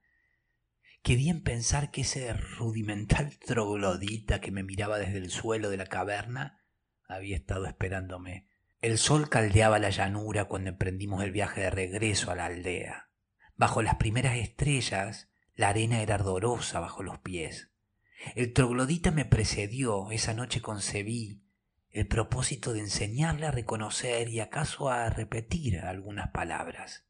que 1.03 1.17
di 1.17 1.29
en 1.29 1.43
pensar 1.43 1.91
que 1.91 2.03
ese 2.03 2.33
rudimental 2.35 3.37
troglodita 3.45 4.41
que 4.41 4.53
me 4.53 4.63
miraba 4.63 4.97
desde 4.97 5.19
el 5.19 5.31
suelo 5.31 5.71
de 5.71 5.77
la 5.77 5.87
caverna 5.87 6.63
había 7.09 7.35
estado 7.35 7.67
esperándome. 7.67 8.47
El 8.81 8.97
sol 8.97 9.29
caldeaba 9.29 9.81
la 9.81 9.91
llanura 9.91 10.45
cuando 10.45 10.71
emprendimos 10.71 11.25
el 11.25 11.33
viaje 11.33 11.63
de 11.63 11.71
regreso 11.71 12.31
a 12.31 12.37
la 12.37 12.45
aldea. 12.45 13.11
Bajo 13.57 13.83
las 13.83 13.97
primeras 13.97 14.37
estrellas, 14.37 15.33
la 15.57 15.71
arena 15.71 16.01
era 16.01 16.15
ardorosa 16.15 16.79
bajo 16.79 17.03
los 17.03 17.19
pies. 17.19 17.73
El 18.37 18.53
troglodita 18.53 19.11
me 19.11 19.25
precedió, 19.25 20.13
esa 20.13 20.33
noche 20.33 20.63
concebí, 20.63 21.43
el 21.91 22.07
propósito 22.07 22.73
de 22.73 22.81
enseñarle 22.81 23.47
a 23.47 23.51
reconocer 23.51 24.29
y 24.29 24.41
acaso 24.41 24.91
a 24.91 25.09
repetir 25.11 25.79
algunas 25.81 26.31
palabras. 26.31 27.07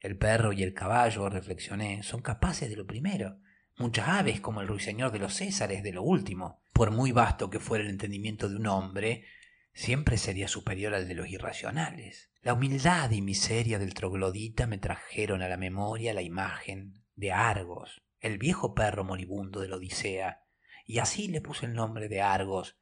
El 0.00 0.16
perro 0.16 0.52
y 0.52 0.62
el 0.62 0.74
caballo, 0.74 1.28
reflexioné, 1.28 2.02
son 2.02 2.22
capaces 2.22 2.68
de 2.68 2.76
lo 2.76 2.86
primero. 2.86 3.40
Muchas 3.76 4.08
aves, 4.08 4.40
como 4.40 4.60
el 4.60 4.68
ruiseñor 4.68 5.12
de 5.12 5.18
los 5.18 5.34
Césares, 5.34 5.82
de 5.82 5.92
lo 5.92 6.02
último. 6.02 6.62
Por 6.72 6.90
muy 6.90 7.12
vasto 7.12 7.50
que 7.50 7.60
fuera 7.60 7.84
el 7.84 7.90
entendimiento 7.90 8.48
de 8.48 8.56
un 8.56 8.66
hombre, 8.66 9.24
siempre 9.72 10.18
sería 10.18 10.48
superior 10.48 10.94
al 10.94 11.08
de 11.08 11.14
los 11.14 11.28
irracionales. 11.28 12.30
La 12.42 12.54
humildad 12.54 13.10
y 13.10 13.22
miseria 13.22 13.78
del 13.78 13.94
troglodita 13.94 14.66
me 14.66 14.78
trajeron 14.78 15.42
a 15.42 15.48
la 15.48 15.56
memoria 15.56 16.14
la 16.14 16.22
imagen 16.22 17.04
de 17.14 17.32
Argos, 17.32 18.02
el 18.20 18.38
viejo 18.38 18.74
perro 18.74 19.04
moribundo 19.04 19.60
de 19.60 19.68
la 19.68 19.76
Odisea, 19.76 20.42
y 20.84 20.98
así 20.98 21.28
le 21.28 21.40
puse 21.40 21.66
el 21.66 21.74
nombre 21.74 22.08
de 22.08 22.22
Argos 22.22 22.78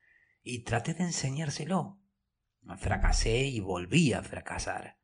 y 0.47 0.61
traté 0.61 0.95
de 0.95 1.03
enseñárselo. 1.03 1.99
Fracasé 2.79 3.47
y 3.47 3.59
volví 3.59 4.13
a 4.13 4.23
fracasar. 4.23 5.01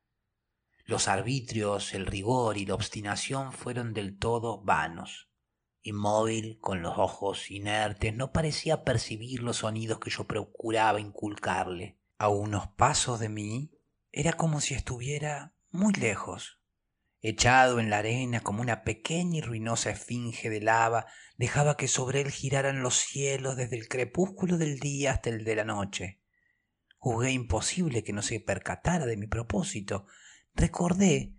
Los 0.85 1.09
arbitrios, 1.09 1.93
el 1.93 2.05
rigor 2.05 2.57
y 2.57 2.65
la 2.65 2.75
obstinación 2.75 3.51
fueron 3.51 3.93
del 3.93 4.17
todo 4.17 4.63
vanos. 4.63 5.29
Inmóvil, 5.81 6.59
con 6.61 6.81
los 6.81 6.97
ojos 6.97 7.51
inertes, 7.51 8.15
no 8.15 8.31
parecía 8.31 8.85
percibir 8.85 9.43
los 9.43 9.57
sonidos 9.57 9.99
que 9.99 10.09
yo 10.09 10.23
procuraba 10.23 11.01
inculcarle. 11.01 11.99
A 12.17 12.29
unos 12.29 12.69
pasos 12.69 13.19
de 13.19 13.27
mí 13.27 13.71
era 14.13 14.33
como 14.33 14.61
si 14.61 14.75
estuviera 14.75 15.53
muy 15.71 15.93
lejos. 15.93 16.61
Echado 17.25 17.79
en 17.79 17.89
la 17.89 17.99
arena 17.99 18.41
como 18.41 18.61
una 18.61 18.83
pequeña 18.83 19.37
y 19.37 19.41
ruinosa 19.41 19.89
esfinge 19.89 20.49
de 20.49 20.61
lava, 20.61 21.07
dejaba 21.37 21.77
que 21.77 21.87
sobre 21.87 22.21
él 22.21 22.29
giraran 22.29 22.83
los 22.83 22.95
cielos 22.95 23.55
desde 23.55 23.77
el 23.77 23.87
crepúsculo 23.87 24.57
del 24.57 24.79
día 24.79 25.13
hasta 25.13 25.29
el 25.29 25.43
de 25.43 25.55
la 25.55 25.63
noche. 25.63 26.19
Juzgué 26.97 27.31
imposible 27.31 28.03
que 28.03 28.13
no 28.13 28.21
se 28.21 28.39
percatara 28.39 29.05
de 29.05 29.17
mi 29.17 29.27
propósito, 29.27 30.05
Recordé 30.55 31.33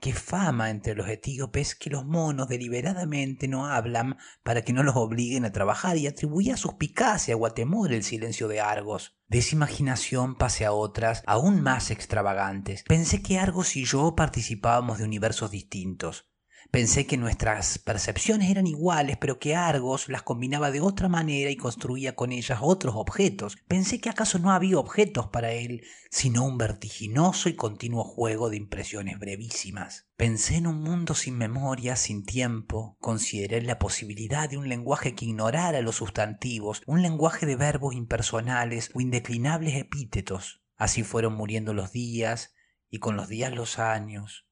que 0.00 0.12
fama 0.12 0.70
entre 0.70 0.94
los 0.94 1.08
etíopes 1.08 1.74
que 1.74 1.90
los 1.90 2.06
monos 2.06 2.48
deliberadamente 2.48 3.48
no 3.48 3.66
hablan 3.66 4.16
para 4.42 4.62
que 4.62 4.72
no 4.72 4.82
los 4.82 4.96
obliguen 4.96 5.44
a 5.44 5.52
trabajar 5.52 5.96
y 5.96 6.06
atribuía 6.06 6.56
suspicacia 6.56 7.36
o 7.36 7.46
a 7.46 7.54
temor 7.54 7.92
el 7.92 8.04
silencio 8.04 8.48
de 8.48 8.60
Argos. 8.60 9.18
De 9.26 9.38
esa 9.38 9.56
imaginación 9.56 10.36
pasé 10.36 10.64
a 10.64 10.72
otras 10.72 11.22
aún 11.26 11.60
más 11.60 11.90
extravagantes. 11.90 12.84
Pensé 12.84 13.22
que 13.22 13.38
Argos 13.38 13.76
y 13.76 13.84
yo 13.84 14.14
participábamos 14.14 14.98
de 14.98 15.04
universos 15.04 15.50
distintos. 15.50 16.28
Pensé 16.70 17.06
que 17.06 17.16
nuestras 17.16 17.78
percepciones 17.78 18.50
eran 18.50 18.66
iguales, 18.66 19.16
pero 19.16 19.38
que 19.38 19.56
Argos 19.56 20.08
las 20.08 20.22
combinaba 20.22 20.70
de 20.70 20.82
otra 20.82 21.08
manera 21.08 21.50
y 21.50 21.56
construía 21.56 22.14
con 22.14 22.30
ellas 22.30 22.58
otros 22.60 22.94
objetos. 22.96 23.56
Pensé 23.66 24.00
que 24.00 24.10
acaso 24.10 24.38
no 24.38 24.50
había 24.50 24.78
objetos 24.78 25.28
para 25.28 25.52
él, 25.52 25.82
sino 26.10 26.44
un 26.44 26.58
vertiginoso 26.58 27.48
y 27.48 27.54
continuo 27.54 28.04
juego 28.04 28.50
de 28.50 28.58
impresiones 28.58 29.18
brevísimas. 29.18 30.08
Pensé 30.16 30.56
en 30.56 30.66
un 30.66 30.82
mundo 30.82 31.14
sin 31.14 31.38
memoria, 31.38 31.96
sin 31.96 32.24
tiempo. 32.24 32.96
Consideré 33.00 33.62
la 33.62 33.78
posibilidad 33.78 34.50
de 34.50 34.58
un 34.58 34.68
lenguaje 34.68 35.14
que 35.14 35.24
ignorara 35.24 35.80
los 35.80 35.96
sustantivos, 35.96 36.82
un 36.86 37.00
lenguaje 37.00 37.46
de 37.46 37.56
verbos 37.56 37.94
impersonales 37.94 38.90
o 38.94 39.00
indeclinables 39.00 39.74
epítetos. 39.74 40.62
Así 40.76 41.02
fueron 41.02 41.34
muriendo 41.34 41.72
los 41.72 41.92
días, 41.92 42.54
y 42.90 42.98
con 42.98 43.16
los 43.16 43.28
días 43.28 43.52
los 43.52 43.78
años, 43.78 44.47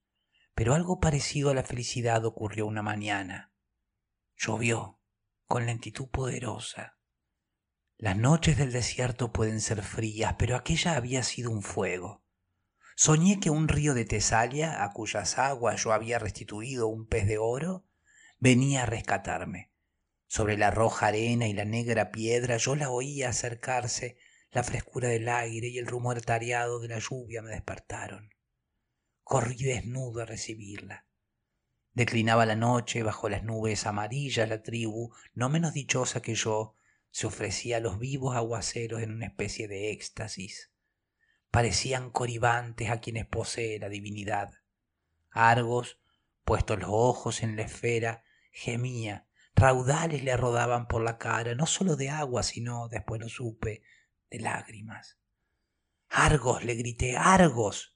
pero 0.56 0.72
algo 0.72 1.00
parecido 1.00 1.50
a 1.50 1.54
la 1.54 1.62
felicidad 1.62 2.24
ocurrió 2.24 2.66
una 2.66 2.80
mañana. 2.80 3.52
Llovió 4.38 4.98
con 5.44 5.66
lentitud 5.66 6.08
poderosa. 6.08 6.96
Las 7.98 8.16
noches 8.16 8.56
del 8.56 8.72
desierto 8.72 9.34
pueden 9.34 9.60
ser 9.60 9.82
frías, 9.82 10.36
pero 10.38 10.56
aquella 10.56 10.96
había 10.96 11.22
sido 11.24 11.50
un 11.50 11.62
fuego. 11.62 12.24
Soñé 12.96 13.38
que 13.38 13.50
un 13.50 13.68
río 13.68 13.92
de 13.92 14.06
Tesalia, 14.06 14.82
a 14.82 14.92
cuyas 14.94 15.38
aguas 15.38 15.84
yo 15.84 15.92
había 15.92 16.18
restituido 16.18 16.88
un 16.88 17.06
pez 17.06 17.26
de 17.26 17.36
oro, 17.36 17.84
venía 18.38 18.84
a 18.84 18.86
rescatarme. 18.86 19.72
Sobre 20.26 20.56
la 20.56 20.70
roja 20.70 21.08
arena 21.08 21.46
y 21.48 21.52
la 21.52 21.66
negra 21.66 22.10
piedra 22.10 22.56
yo 22.56 22.76
la 22.76 22.88
oía 22.88 23.28
acercarse, 23.28 24.16
la 24.52 24.62
frescura 24.62 25.10
del 25.10 25.28
aire 25.28 25.68
y 25.68 25.76
el 25.76 25.86
rumor 25.86 26.22
tareado 26.22 26.80
de 26.80 26.88
la 26.88 26.98
lluvia 26.98 27.42
me 27.42 27.50
despertaron 27.50 28.30
corrí 29.26 29.56
desnudo 29.56 30.22
a 30.22 30.24
recibirla. 30.24 31.04
Declinaba 31.94 32.46
la 32.46 32.54
noche, 32.54 33.02
bajo 33.02 33.28
las 33.28 33.42
nubes 33.42 33.84
amarillas 33.84 34.48
la 34.48 34.62
tribu, 34.62 35.12
no 35.34 35.48
menos 35.48 35.72
dichosa 35.72 36.22
que 36.22 36.36
yo, 36.36 36.76
se 37.10 37.26
ofrecía 37.26 37.78
a 37.78 37.80
los 37.80 37.98
vivos 37.98 38.36
aguaceros 38.36 39.02
en 39.02 39.10
una 39.10 39.26
especie 39.26 39.66
de 39.66 39.90
éxtasis. 39.90 40.70
Parecían 41.50 42.10
coribantes 42.10 42.88
a 42.88 43.00
quienes 43.00 43.26
posee 43.26 43.80
la 43.80 43.88
divinidad. 43.88 44.52
Argos, 45.32 45.98
puestos 46.44 46.78
los 46.78 46.90
ojos 46.92 47.42
en 47.42 47.56
la 47.56 47.62
esfera, 47.62 48.22
gemía, 48.52 49.26
raudales 49.56 50.22
le 50.22 50.36
rodaban 50.36 50.86
por 50.86 51.02
la 51.02 51.18
cara, 51.18 51.56
no 51.56 51.66
sólo 51.66 51.96
de 51.96 52.10
agua, 52.10 52.44
sino, 52.44 52.86
después 52.86 53.20
lo 53.20 53.28
supe, 53.28 53.82
de 54.30 54.38
lágrimas. 54.38 55.18
Argos, 56.10 56.62
le 56.62 56.76
grité, 56.76 57.16
Argos. 57.16 57.95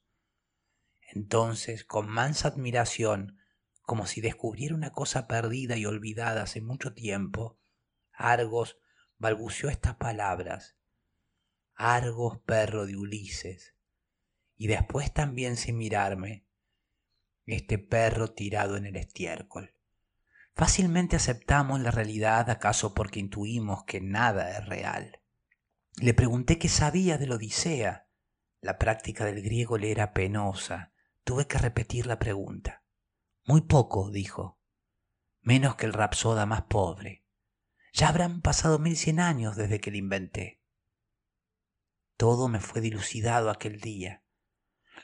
Entonces, 1.13 1.85
con 1.85 2.09
mansa 2.09 2.49
admiración, 2.49 3.39
como 3.83 4.07
si 4.07 4.21
descubriera 4.21 4.77
una 4.77 4.93
cosa 4.93 5.27
perdida 5.27 5.77
y 5.77 5.85
olvidada 5.85 6.43
hace 6.43 6.61
mucho 6.61 6.95
tiempo, 6.95 7.59
Argos 8.13 8.79
balbuceó 9.19 9.71
estas 9.71 9.97
palabras. 9.97 10.77
Argos, 11.75 12.39
perro 12.47 12.87
de 12.87 12.97
Ulises. 12.97 13.75
Y 14.57 14.69
después 14.69 15.13
también 15.13 15.57
sin 15.57 15.79
mirarme, 15.79 16.47
este 17.47 17.79
perro 17.79 18.33
tirado 18.33 18.77
en 18.77 18.87
el 18.87 18.95
estiércol. 18.95 19.75
Fácilmente 20.55 21.17
aceptamos 21.17 21.81
la 21.81 21.91
realidad 21.91 22.51
acaso 22.51 22.95
porque 22.95 23.19
intuimos 23.19 23.83
que 23.85 24.01
nada 24.01 24.57
es 24.57 24.67
real. 24.67 25.21
Le 25.97 26.15
pregunté 26.15 26.59
qué 26.59 26.69
sabía 26.69 27.19
de 27.19 27.27
la 27.27 27.35
Odisea. 27.35 28.07
La 28.61 28.79
práctica 28.79 29.25
del 29.25 29.43
griego 29.43 29.79
le 29.79 29.91
era 29.91 30.13
penosa 30.13 30.93
Tuve 31.31 31.47
que 31.47 31.59
repetir 31.59 32.07
la 32.07 32.19
pregunta. 32.19 32.83
Muy 33.45 33.61
poco, 33.61 34.11
dijo. 34.11 34.59
Menos 35.43 35.77
que 35.77 35.87
el 35.87 35.93
rapsoda 35.93 36.45
más 36.45 36.63
pobre. 36.63 37.25
Ya 37.93 38.09
habrán 38.09 38.43
pasado 38.43 38.81
mil 38.81 38.97
cien 38.97 39.21
años 39.21 39.55
desde 39.55 39.81
que 39.81 39.93
le 39.93 39.99
inventé. 39.99 40.61
Todo 42.17 42.49
me 42.49 42.59
fue 42.59 42.81
dilucidado 42.81 43.49
aquel 43.49 43.81
día. 43.81 44.25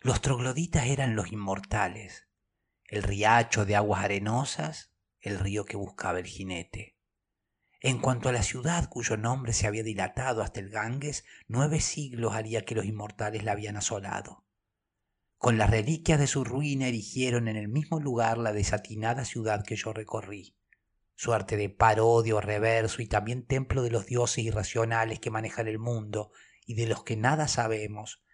Los 0.02 0.20
trogloditas 0.20 0.86
eran 0.86 1.14
los 1.14 1.30
inmortales, 1.30 2.26
el 2.88 3.04
riacho 3.04 3.64
de 3.64 3.76
aguas 3.76 4.02
arenosas, 4.02 4.90
el 5.20 5.38
río 5.38 5.64
que 5.64 5.76
buscaba 5.76 6.18
el 6.18 6.26
jinete. 6.26 6.98
En 7.78 8.00
cuanto 8.00 8.30
a 8.30 8.32
la 8.32 8.42
ciudad 8.42 8.88
cuyo 8.88 9.16
nombre 9.16 9.52
se 9.52 9.68
había 9.68 9.84
dilatado 9.84 10.42
hasta 10.42 10.58
el 10.58 10.70
Ganges, 10.70 11.24
nueve 11.46 11.78
siglos 11.78 12.34
haría 12.34 12.64
que 12.64 12.74
los 12.74 12.84
inmortales 12.84 13.44
la 13.44 13.52
habían 13.52 13.76
asolado. 13.76 14.45
Con 15.38 15.58
las 15.58 15.70
reliquias 15.70 16.18
de 16.18 16.26
su 16.26 16.44
ruina 16.44 16.88
erigieron 16.88 17.46
en 17.46 17.56
el 17.56 17.68
mismo 17.68 18.00
lugar 18.00 18.38
la 18.38 18.52
desatinada 18.52 19.24
ciudad 19.26 19.64
que 19.64 19.76
yo 19.76 19.92
recorrí. 19.92 20.56
Suerte 21.14 21.56
de 21.56 21.68
parodio, 21.68 22.40
reverso 22.40 23.02
y 23.02 23.06
también 23.06 23.46
templo 23.46 23.82
de 23.82 23.90
los 23.90 24.06
dioses 24.06 24.44
irracionales 24.44 25.20
que 25.20 25.30
manejan 25.30 25.68
el 25.68 25.78
mundo 25.78 26.32
y 26.64 26.74
de 26.74 26.86
los 26.86 27.04
que 27.04 27.16
nada 27.16 27.48
sabemos, 27.48 28.24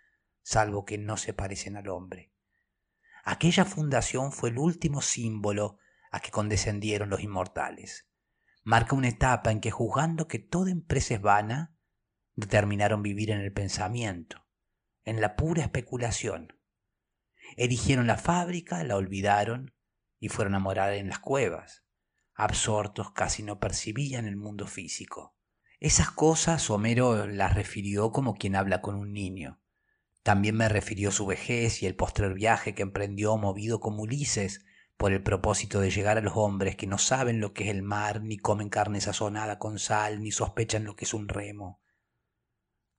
salvo 0.42 0.84
que 0.84 0.96
no 0.96 1.16
se 1.16 1.34
parecen 1.34 1.76
al 1.76 1.88
hombre. 1.88 2.32
Aquella 3.24 3.64
fundación 3.64 4.32
fue 4.32 4.50
el 4.50 4.58
último 4.58 5.02
símbolo 5.02 5.78
a 6.12 6.20
que 6.20 6.30
condescendieron 6.30 7.10
los 7.10 7.20
inmortales. 7.20 8.08
Marca 8.62 8.94
una 8.94 9.08
etapa 9.08 9.50
en 9.50 9.60
que 9.60 9.72
juzgando 9.72 10.28
que 10.28 10.38
toda 10.38 10.70
empresa 10.70 11.14
es 11.14 11.20
vana, 11.20 11.76
determinaron 12.36 13.02
vivir 13.02 13.30
en 13.32 13.40
el 13.40 13.52
pensamiento, 13.52 14.46
en 15.04 15.20
la 15.20 15.34
pura 15.34 15.62
especulación 15.62 16.62
Erigieron 17.56 18.06
la 18.06 18.16
fábrica, 18.16 18.82
la 18.84 18.96
olvidaron 18.96 19.74
y 20.18 20.28
fueron 20.28 20.54
a 20.54 20.58
morar 20.58 20.94
en 20.94 21.08
las 21.08 21.18
cuevas. 21.18 21.84
Absortos 22.34 23.12
casi 23.12 23.42
no 23.42 23.60
percibían 23.60 24.26
el 24.26 24.36
mundo 24.36 24.66
físico. 24.66 25.36
Esas 25.80 26.10
cosas 26.10 26.70
Homero 26.70 27.26
las 27.26 27.54
refirió 27.54 28.12
como 28.12 28.34
quien 28.34 28.56
habla 28.56 28.80
con 28.80 28.94
un 28.94 29.12
niño. 29.12 29.60
También 30.22 30.56
me 30.56 30.68
refirió 30.68 31.10
su 31.10 31.26
vejez 31.26 31.82
y 31.82 31.86
el 31.86 31.96
postrer 31.96 32.34
viaje 32.34 32.74
que 32.74 32.82
emprendió 32.82 33.36
movido 33.36 33.80
como 33.80 34.02
Ulises 34.02 34.64
por 34.96 35.12
el 35.12 35.22
propósito 35.22 35.80
de 35.80 35.90
llegar 35.90 36.18
a 36.18 36.20
los 36.20 36.34
hombres 36.36 36.76
que 36.76 36.86
no 36.86 36.98
saben 36.98 37.40
lo 37.40 37.52
que 37.52 37.64
es 37.64 37.70
el 37.70 37.82
mar, 37.82 38.22
ni 38.22 38.38
comen 38.38 38.68
carne 38.68 39.00
sazonada 39.00 39.58
con 39.58 39.80
sal, 39.80 40.22
ni 40.22 40.30
sospechan 40.30 40.84
lo 40.84 40.94
que 40.94 41.04
es 41.04 41.14
un 41.14 41.28
remo. 41.28 41.82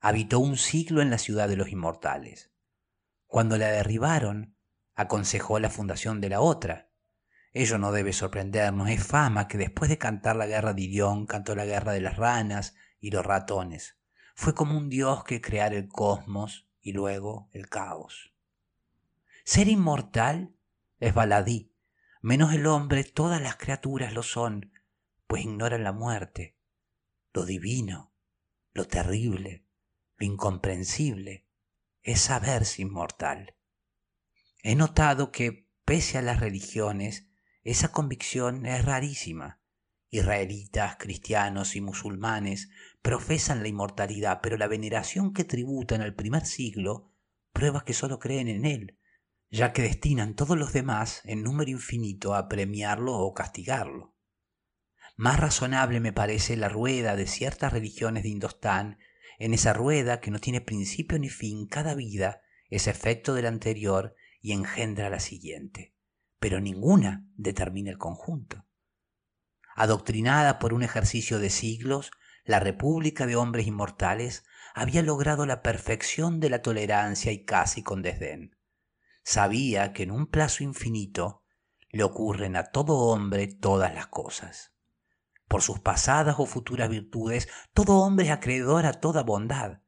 Habitó 0.01 0.39
un 0.39 0.57
siglo 0.57 1.01
en 1.01 1.09
la 1.09 1.17
ciudad 1.17 1.47
de 1.47 1.55
los 1.55 1.69
inmortales. 1.69 2.52
Cuando 3.33 3.57
la 3.57 3.69
derribaron, 3.69 4.55
aconsejó 4.93 5.57
la 5.57 5.71
fundación 5.71 6.21
de 6.21 6.29
la 6.29 6.39
otra. 6.39 6.91
Ello 7.51 7.79
no 7.79 7.91
debe 7.91 8.13
sorprendernos, 8.13 8.89
es 8.89 9.03
fama 9.03 9.47
que 9.47 9.57
después 9.57 9.89
de 9.89 9.97
cantar 9.97 10.35
la 10.35 10.45
guerra 10.45 10.75
de 10.75 10.83
Irión 10.83 11.25
cantó 11.25 11.55
la 11.55 11.65
guerra 11.65 11.93
de 11.93 12.01
las 12.01 12.17
ranas 12.17 12.75
y 12.99 13.09
los 13.09 13.25
ratones. 13.25 13.97
Fue 14.35 14.53
como 14.53 14.77
un 14.77 14.87
dios 14.87 15.23
que 15.23 15.41
creara 15.41 15.75
el 15.75 15.87
cosmos 15.87 16.69
y 16.79 16.93
luego 16.93 17.49
el 17.53 17.69
caos. 17.69 18.35
Ser 19.43 19.67
inmortal 19.67 20.53
es 20.99 21.15
baladí, 21.15 21.73
menos 22.21 22.53
el 22.53 22.67
hombre, 22.67 23.03
todas 23.03 23.41
las 23.41 23.55
criaturas 23.55 24.13
lo 24.13 24.21
son, 24.21 24.73
pues 25.25 25.43
ignoran 25.43 25.83
la 25.83 25.91
muerte, 25.91 26.55
lo 27.33 27.47
divino, 27.47 28.13
lo 28.73 28.85
terrible, 28.85 29.65
lo 30.17 30.27
incomprensible, 30.27 31.47
es 32.03 32.21
saberse 32.21 32.81
inmortal. 32.81 33.55
He 34.61 34.75
notado 34.75 35.31
que, 35.31 35.69
pese 35.85 36.17
a 36.17 36.21
las 36.21 36.39
religiones, 36.39 37.27
esa 37.63 37.91
convicción 37.91 38.65
es 38.65 38.85
rarísima 38.85 39.63
Israelitas, 40.13 40.97
cristianos 40.99 41.75
y 41.75 41.81
musulmanes 41.81 42.69
profesan 43.01 43.63
la 43.63 43.67
inmortalidad, 43.67 44.41
pero 44.43 44.57
la 44.57 44.67
veneración 44.67 45.33
que 45.33 45.43
tributan 45.43 46.01
al 46.01 46.13
primer 46.13 46.45
siglo 46.45 47.11
prueba 47.51 47.83
que 47.83 47.95
sólo 47.95 48.19
creen 48.19 48.47
en 48.47 48.65
él, 48.65 48.99
ya 49.49 49.73
que 49.73 49.81
destinan 49.81 50.35
todos 50.35 50.55
los 50.55 50.71
demás 50.71 51.21
en 51.25 51.41
número 51.41 51.71
infinito 51.71 52.35
a 52.35 52.47
premiarlo 52.47 53.17
o 53.17 53.33
castigarlo. 53.33 54.15
Más 55.15 55.39
razonable 55.39 55.99
me 55.99 56.13
parece 56.13 56.57
la 56.57 56.69
rueda 56.69 57.15
de 57.15 57.25
ciertas 57.25 57.73
religiones 57.73 58.21
de 58.21 58.29
Indostán, 58.29 58.99
en 59.43 59.53
esa 59.53 59.73
rueda 59.73 60.21
que 60.21 60.31
no 60.31 60.39
tiene 60.39 60.61
principio 60.61 61.19
ni 61.19 61.27
fin, 61.27 61.67
cada 61.67 61.95
vida 61.95 62.43
es 62.69 62.87
efecto 62.87 63.33
de 63.33 63.41
la 63.41 63.49
anterior 63.49 64.15
y 64.39 64.53
engendra 64.53 65.09
la 65.09 65.19
siguiente, 65.19 65.93
pero 66.39 66.61
ninguna 66.61 67.27
determina 67.35 67.91
el 67.91 67.97
conjunto. 67.97 68.65
Adoctrinada 69.75 70.59
por 70.59 70.73
un 70.73 70.81
ejercicio 70.81 71.39
de 71.39 71.49
siglos, 71.49 72.11
la 72.45 72.61
República 72.61 73.25
de 73.25 73.35
Hombres 73.35 73.67
Inmortales 73.67 74.45
había 74.73 75.01
logrado 75.01 75.45
la 75.45 75.61
perfección 75.61 76.39
de 76.39 76.49
la 76.49 76.61
tolerancia 76.61 77.33
y 77.33 77.43
casi 77.43 77.83
con 77.83 78.01
desdén. 78.01 78.55
Sabía 79.25 79.91
que 79.91 80.03
en 80.03 80.11
un 80.11 80.27
plazo 80.27 80.63
infinito 80.63 81.43
le 81.89 82.03
ocurren 82.03 82.55
a 82.55 82.71
todo 82.71 82.95
hombre 82.95 83.47
todas 83.47 83.93
las 83.93 84.07
cosas. 84.07 84.72
Por 85.47 85.61
sus 85.61 85.79
pasadas 85.79 86.35
o 86.39 86.45
futuras 86.45 86.89
virtudes, 86.89 87.47
todo 87.73 87.97
hombre 87.97 88.25
es 88.25 88.31
acreedor 88.31 88.85
a 88.85 88.93
toda 88.93 89.23
bondad, 89.23 89.81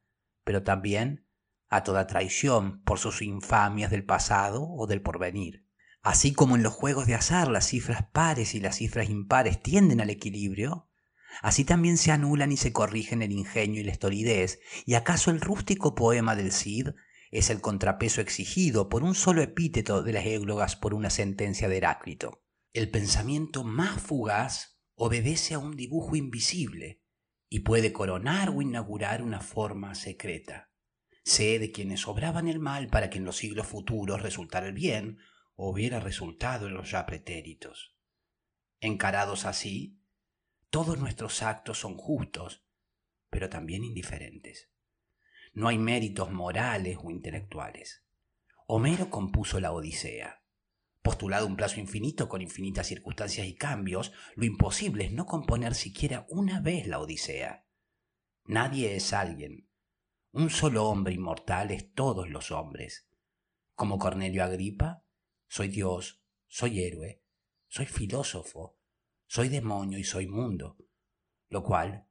pero 0.43 0.63
también 0.63 1.25
a 1.69 1.83
toda 1.83 2.07
traición 2.07 2.81
por 2.83 2.99
sus 2.99 3.21
infamias 3.21 3.91
del 3.91 4.05
pasado 4.05 4.67
o 4.67 4.87
del 4.87 5.01
porvenir. 5.01 5.65
Así 6.01 6.33
como 6.33 6.55
en 6.55 6.63
los 6.63 6.73
juegos 6.73 7.07
de 7.07 7.15
azar 7.15 7.47
las 7.47 7.67
cifras 7.67 8.05
pares 8.11 8.53
y 8.53 8.59
las 8.59 8.75
cifras 8.75 9.09
impares 9.09 9.61
tienden 9.61 10.01
al 10.01 10.11
equilibrio, 10.11 10.87
así 11.41 11.65
también 11.65 11.97
se 11.97 12.11
anulan 12.11 12.51
y 12.51 12.57
se 12.57 12.71
corrigen 12.71 13.23
el 13.23 13.31
ingenio 13.31 13.81
y 13.81 13.85
la 13.85 13.91
estolidez, 13.91 14.59
y 14.85 14.93
acaso 14.93 15.31
el 15.31 15.41
rústico 15.41 15.95
poema 15.95 16.35
del 16.35 16.51
Cid 16.51 16.89
es 17.31 17.49
el 17.49 17.59
contrapeso 17.59 18.21
exigido 18.21 18.87
por 18.87 19.03
un 19.03 19.15
solo 19.15 19.41
epíteto 19.41 20.03
de 20.03 20.13
las 20.13 20.25
églogas 20.25 20.75
por 20.75 20.93
una 20.93 21.09
sentencia 21.09 21.67
de 21.67 21.77
Heráclito. 21.77 22.43
El 22.71 22.91
pensamiento 22.91 23.63
más 23.63 24.01
fugaz 24.01 24.74
obedece 24.95 25.53
a 25.53 25.59
un 25.59 25.75
dibujo 25.75 26.15
invisible 26.15 27.01
y 27.49 27.59
puede 27.59 27.93
coronar 27.93 28.49
o 28.49 28.61
inaugurar 28.61 29.21
una 29.21 29.39
forma 29.39 29.93
secreta. 29.95 30.71
Sé 31.23 31.59
de 31.59 31.71
quienes 31.71 32.07
obraban 32.07 32.47
el 32.47 32.59
mal 32.59 32.87
para 32.87 33.09
que 33.09 33.17
en 33.17 33.25
los 33.25 33.37
siglos 33.37 33.67
futuros 33.67 34.21
resultara 34.21 34.67
el 34.67 34.73
bien, 34.73 35.19
hubiera 35.55 35.99
resultado 35.99 36.67
en 36.67 36.73
los 36.73 36.91
ya 36.91 37.05
pretéritos. 37.05 37.95
Encarados 38.79 39.45
así, 39.45 39.99
todos 40.69 40.99
nuestros 40.99 41.41
actos 41.41 41.79
son 41.79 41.95
justos, 41.97 42.65
pero 43.29 43.49
también 43.49 43.83
indiferentes. 43.83 44.69
No 45.53 45.69
hay 45.69 45.77
méritos 45.77 46.31
morales 46.31 46.97
o 47.01 47.09
intelectuales. 47.09 48.05
Homero 48.67 49.09
compuso 49.09 49.59
la 49.59 49.71
Odisea. 49.71 50.44
Postulado 51.05 51.45
un 51.45 51.55
plazo 51.55 51.79
infinito 51.79 52.27
con 52.27 52.41
infinitas 52.41 52.87
circunstancias 52.87 53.45
y 53.45 53.53
cambios, 53.53 54.11
lo 54.35 54.43
imposible 54.43 55.05
es 55.05 55.11
no 55.11 55.27
componer 55.27 55.75
siquiera 55.75 56.25
una 56.29 56.61
vez 56.61 56.87
la 56.87 56.99
Odisea. 56.99 57.67
Nadie 58.45 58.95
es 58.95 59.13
alguien. 59.13 59.69
Un 60.31 60.49
solo 60.49 60.85
hombre 60.85 61.13
inmortal 61.13 61.69
es 61.69 61.93
todos 61.93 62.27
los 62.31 62.49
hombres. 62.49 63.07
Como 63.75 63.99
Cornelio 63.99 64.43
Agripa, 64.43 65.05
soy 65.47 65.67
Dios, 65.67 66.23
soy 66.47 66.83
héroe, 66.83 67.21
soy 67.67 67.85
filósofo, 67.85 68.79
soy 69.27 69.49
demonio 69.49 69.99
y 69.99 70.03
soy 70.03 70.25
mundo, 70.25 70.75
lo 71.49 71.61
cual 71.61 72.07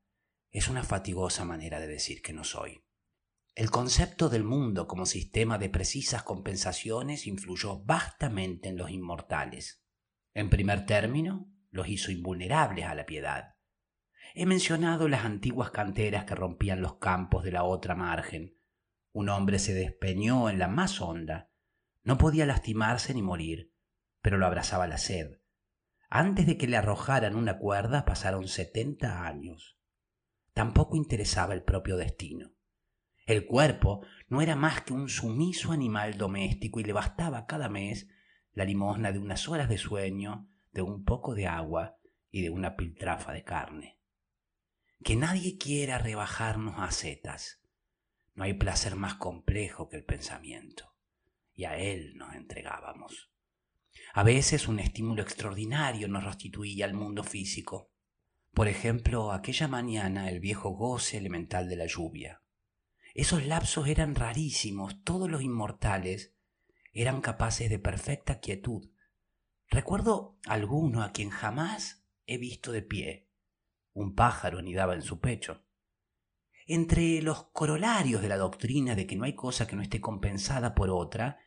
es 0.52 0.68
una 0.68 0.84
fatigosa 0.84 1.44
manera 1.44 1.80
de 1.80 1.88
decir 1.88 2.22
que 2.22 2.32
no 2.32 2.44
soy. 2.44 2.84
El 3.54 3.70
concepto 3.70 4.28
del 4.28 4.44
mundo 4.44 4.88
como 4.88 5.06
sistema 5.06 5.58
de 5.58 5.68
precisas 5.68 6.22
compensaciones 6.22 7.26
influyó 7.26 7.78
vastamente 7.84 8.68
en 8.68 8.76
los 8.76 8.90
inmortales. 8.90 9.84
En 10.32 10.50
primer 10.50 10.86
término, 10.86 11.52
los 11.70 11.88
hizo 11.88 12.10
invulnerables 12.10 12.86
a 12.86 12.94
la 12.94 13.06
piedad. 13.06 13.54
He 14.34 14.46
mencionado 14.46 15.08
las 15.08 15.24
antiguas 15.24 15.70
canteras 15.70 16.24
que 16.24 16.34
rompían 16.34 16.80
los 16.80 16.96
campos 16.96 17.44
de 17.44 17.52
la 17.52 17.62
otra 17.62 17.94
margen. 17.94 18.58
Un 19.12 19.28
hombre 19.28 19.58
se 19.58 19.74
despeñó 19.74 20.50
en 20.50 20.58
la 20.58 20.66
más 20.66 21.00
honda 21.00 21.50
no 22.04 22.18
podía 22.18 22.44
lastimarse 22.44 23.14
ni 23.14 23.22
morir, 23.22 23.72
pero 24.20 24.36
lo 24.36 24.44
abrazaba 24.46 24.86
la 24.86 24.98
sed. 24.98 25.40
Antes 26.10 26.46
de 26.46 26.58
que 26.58 26.68
le 26.68 26.76
arrojaran 26.76 27.34
una 27.34 27.58
cuerda 27.58 28.04
pasaron 28.04 28.46
setenta 28.46 29.26
años. 29.26 29.78
Tampoco 30.52 30.96
interesaba 30.96 31.54
el 31.54 31.62
propio 31.62 31.96
destino. 31.96 32.52
El 33.26 33.46
cuerpo 33.46 34.04
no 34.28 34.42
era 34.42 34.54
más 34.54 34.82
que 34.82 34.92
un 34.92 35.08
sumiso 35.08 35.72
animal 35.72 36.18
doméstico 36.18 36.80
y 36.80 36.84
le 36.84 36.92
bastaba 36.92 37.46
cada 37.46 37.68
mes 37.68 38.08
la 38.52 38.64
limosna 38.64 39.12
de 39.12 39.18
unas 39.18 39.48
horas 39.48 39.68
de 39.68 39.78
sueño, 39.78 40.48
de 40.72 40.82
un 40.82 41.04
poco 41.04 41.34
de 41.34 41.46
agua 41.46 41.96
y 42.30 42.42
de 42.42 42.50
una 42.50 42.76
piltrafa 42.76 43.32
de 43.32 43.42
carne. 43.42 43.98
Que 45.02 45.16
nadie 45.16 45.56
quiera 45.56 45.98
rebajarnos 45.98 46.78
a 46.78 46.90
setas. 46.90 47.62
No 48.34 48.44
hay 48.44 48.54
placer 48.54 48.96
más 48.96 49.14
complejo 49.14 49.88
que 49.88 49.96
el 49.96 50.04
pensamiento 50.04 50.94
y 51.54 51.64
a 51.64 51.78
él 51.78 52.16
nos 52.16 52.34
entregábamos. 52.34 53.30
A 54.12 54.22
veces 54.22 54.68
un 54.68 54.80
estímulo 54.80 55.22
extraordinario 55.22 56.08
nos 56.08 56.24
restituía 56.24 56.84
al 56.84 56.94
mundo 56.94 57.24
físico. 57.24 57.90
Por 58.52 58.68
ejemplo, 58.68 59.32
aquella 59.32 59.68
mañana 59.68 60.28
el 60.28 60.40
viejo 60.40 60.70
goce 60.70 61.16
elemental 61.16 61.68
de 61.68 61.76
la 61.76 61.86
lluvia. 61.86 62.43
Esos 63.14 63.46
lapsos 63.46 63.86
eran 63.86 64.16
rarísimos, 64.16 65.04
todos 65.04 65.30
los 65.30 65.40
inmortales 65.40 66.34
eran 66.92 67.20
capaces 67.20 67.70
de 67.70 67.78
perfecta 67.78 68.40
quietud. 68.40 68.90
Recuerdo 69.68 70.36
alguno 70.46 71.00
a 71.00 71.12
quien 71.12 71.30
jamás 71.30 72.04
he 72.26 72.38
visto 72.38 72.72
de 72.72 72.82
pie. 72.82 73.30
Un 73.92 74.16
pájaro 74.16 74.58
anidaba 74.58 74.94
en 74.94 75.02
su 75.02 75.20
pecho. 75.20 75.64
Entre 76.66 77.22
los 77.22 77.44
corolarios 77.52 78.20
de 78.20 78.28
la 78.28 78.36
doctrina 78.36 78.96
de 78.96 79.06
que 79.06 79.14
no 79.14 79.26
hay 79.26 79.36
cosa 79.36 79.68
que 79.68 79.76
no 79.76 79.82
esté 79.82 80.00
compensada 80.00 80.74
por 80.74 80.90
otra, 80.90 81.38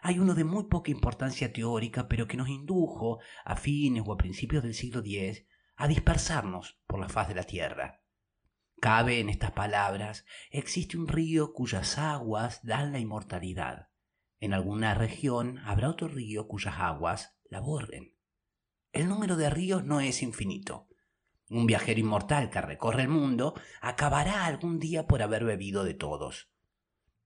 hay 0.00 0.18
uno 0.18 0.34
de 0.34 0.44
muy 0.44 0.68
poca 0.68 0.90
importancia 0.90 1.52
teórica, 1.52 2.08
pero 2.08 2.26
que 2.26 2.38
nos 2.38 2.48
indujo, 2.48 3.18
a 3.44 3.56
fines 3.56 4.04
o 4.06 4.12
a 4.14 4.16
principios 4.16 4.62
del 4.62 4.72
siglo 4.72 5.00
X, 5.00 5.44
a 5.76 5.86
dispersarnos 5.86 6.80
por 6.86 6.98
la 6.98 7.10
faz 7.10 7.28
de 7.28 7.34
la 7.34 7.44
Tierra. 7.44 7.99
Cabe 8.80 9.20
en 9.20 9.28
estas 9.28 9.52
palabras, 9.52 10.24
existe 10.50 10.96
un 10.96 11.06
río 11.06 11.52
cuyas 11.52 11.98
aguas 11.98 12.60
dan 12.62 12.92
la 12.92 12.98
inmortalidad. 12.98 13.90
En 14.38 14.54
alguna 14.54 14.94
región 14.94 15.58
habrá 15.58 15.90
otro 15.90 16.08
río 16.08 16.48
cuyas 16.48 16.76
aguas 16.78 17.36
la 17.50 17.60
borren. 17.60 18.16
El 18.92 19.06
número 19.06 19.36
de 19.36 19.50
ríos 19.50 19.84
no 19.84 20.00
es 20.00 20.22
infinito. 20.22 20.88
Un 21.50 21.66
viajero 21.66 22.00
inmortal 22.00 22.48
que 22.48 22.62
recorre 22.62 23.02
el 23.02 23.08
mundo 23.08 23.52
acabará 23.82 24.46
algún 24.46 24.78
día 24.78 25.06
por 25.06 25.20
haber 25.20 25.44
bebido 25.44 25.84
de 25.84 25.92
todos. 25.92 26.50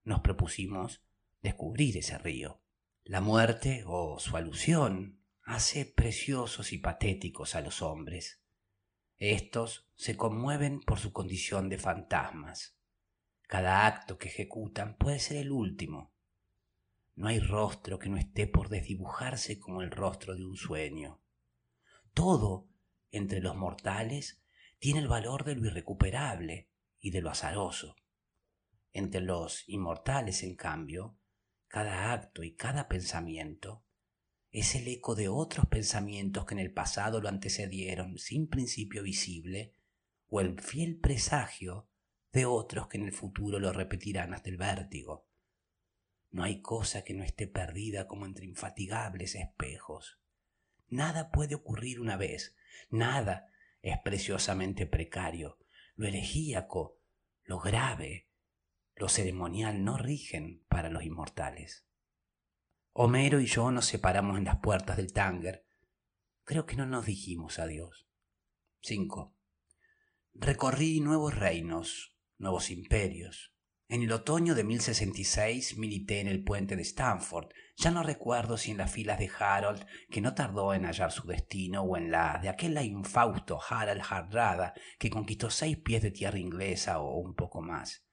Nos 0.03 0.23
propusimos 0.23 1.05
descubrir 1.41 1.97
ese 1.97 2.19
río. 2.19 2.63
La 3.05 3.21
muerte 3.21 3.85
o 3.87 4.19
su 4.19 4.37
alusión 4.37 5.21
hace 5.45 5.87
preciosos 5.87 6.73
y 6.73 6.79
patéticos 6.79 7.55
a 7.55 7.61
los 7.61 7.81
hombres. 7.81 8.44
Estos 9.31 9.89
se 9.95 10.19
conmueven 10.19 10.81
por 10.81 10.99
su 10.99 11.15
condición 11.15 11.71
de 11.71 11.79
fantasmas. 11.79 12.77
Cada 13.49 13.87
acto 13.87 14.19
que 14.19 14.29
ejecutan 14.29 14.99
puede 14.99 15.19
ser 15.19 15.39
el 15.39 15.51
último. 15.51 16.13
No 17.15 17.29
hay 17.29 17.39
rostro 17.39 17.99
que 17.99 18.11
no 18.11 18.19
esté 18.19 18.47
por 18.47 18.69
desdibujarse 18.69 19.59
como 19.59 19.81
el 19.81 19.91
rostro 19.91 20.37
de 20.37 20.45
un 20.45 20.57
sueño. 20.57 21.23
Todo 22.13 22.69
entre 23.13 23.41
los 23.41 23.57
mortales 23.57 24.43
tiene 24.79 25.01
el 25.01 25.09
valor 25.09 25.45
de 25.45 25.57
lo 25.57 25.69
irrecuperable 25.69 26.69
y 27.01 27.11
de 27.11 27.23
lo 27.23 27.31
azaroso. 27.31 27.97
Entre 28.93 29.23
los 29.23 29.67
inmortales, 29.71 30.43
en 30.43 30.55
cambio, 30.55 31.17
cada 31.67 32.13
acto 32.13 32.43
y 32.43 32.57
cada 32.57 32.89
pensamiento 32.89 33.87
es 34.55 34.77
el 34.77 34.87
eco 34.87 35.17
de 35.17 35.29
otros 35.29 35.67
pensamientos 35.67 36.47
que 36.47 36.55
en 36.55 36.61
el 36.61 36.73
pasado 36.73 37.21
lo 37.21 37.29
antecedieron 37.29 38.19
sin 38.19 38.47
principio 38.47 39.03
visible 39.03 39.75
o 40.29 40.41
el 40.41 40.61
fiel 40.61 40.97
presagio 41.01 41.89
de 42.33 42.47
otros 42.47 42.87
que 42.87 42.99
en 42.99 43.05
el 43.05 43.13
futuro 43.13 43.59
lo 43.59 43.73
repetirán 43.73 44.33
hasta 44.33 44.51
el 44.51 44.57
vértigo. 44.57 45.27
No 46.31 46.45
hay 46.45 46.63
cosa 46.63 47.03
que 47.03 47.15
no 47.15 47.25
esté 47.25 47.49
perdida 47.49 48.07
como 48.07 48.27
entre 48.27 48.47
infatigables 48.47 49.35
espejos. 49.35 50.21
Nada 50.89 51.33
puede 51.33 51.57
ocurrir 51.57 52.01
una 52.01 52.17
vez, 52.17 52.55
Nada 52.91 53.49
es 53.83 53.99
preciosamente 54.05 54.87
precario. 54.87 55.59
Lo 55.97 56.07
elegíaco, 56.07 57.01
lo 57.43 57.59
grave, 57.59 58.29
lo 58.95 59.09
ceremonial 59.09 59.83
no 59.83 59.97
rigen 59.97 60.63
para 60.69 60.91
los 60.91 61.03
inmortales. 61.03 61.87
Homero 62.97 63.41
y 63.41 63.47
yo 63.47 63.73
nos 63.73 63.87
separamos 63.87 64.39
en 64.39 64.45
las 64.45 64.61
puertas 64.61 64.97
del 64.97 65.13
Tánger. 65.13 65.67
Creo 66.45 66.65
que 66.65 66.77
no 66.77 66.87
nos 66.87 67.07
dijimos 67.07 67.59
adiós. 67.59 68.07
5. 68.83 69.35
Recorrí 70.35 71.01
nuevos 71.01 71.35
reinos, 71.35 72.17
nuevos 72.39 72.71
imperios. 72.71 73.53
En 73.89 74.03
el 74.03 74.13
otoño 74.13 74.55
de 74.55 74.63
1066 74.63 75.77
milité 75.77 76.21
en 76.21 76.29
el 76.29 76.45
puente 76.45 76.77
de 76.77 76.83
Stanford. 76.83 77.49
Ya 77.77 77.91
no 77.91 78.05
recuerdo 78.05 78.57
si 78.57 78.71
en 78.71 78.77
las 78.77 78.93
filas 78.93 79.19
de 79.19 79.29
Harold, 79.41 79.85
que 80.09 80.21
no 80.21 80.37
tardó 80.37 80.73
en 80.73 80.85
hallar 80.85 81.11
su 81.11 81.27
destino, 81.27 81.83
o 81.83 81.97
en 81.97 82.13
la 82.13 82.39
de 82.41 82.49
aquel 82.49 82.81
infausto 82.81 83.59
Harald 83.69 84.03
Hardrada, 84.09 84.73
que 85.01 85.11
conquistó 85.11 85.51
seis 85.51 85.79
pies 85.79 86.01
de 86.01 86.13
tierra 86.13 86.39
inglesa 86.39 87.01
o 87.01 87.19
un 87.19 87.35
poco 87.35 87.61
más. 87.61 88.07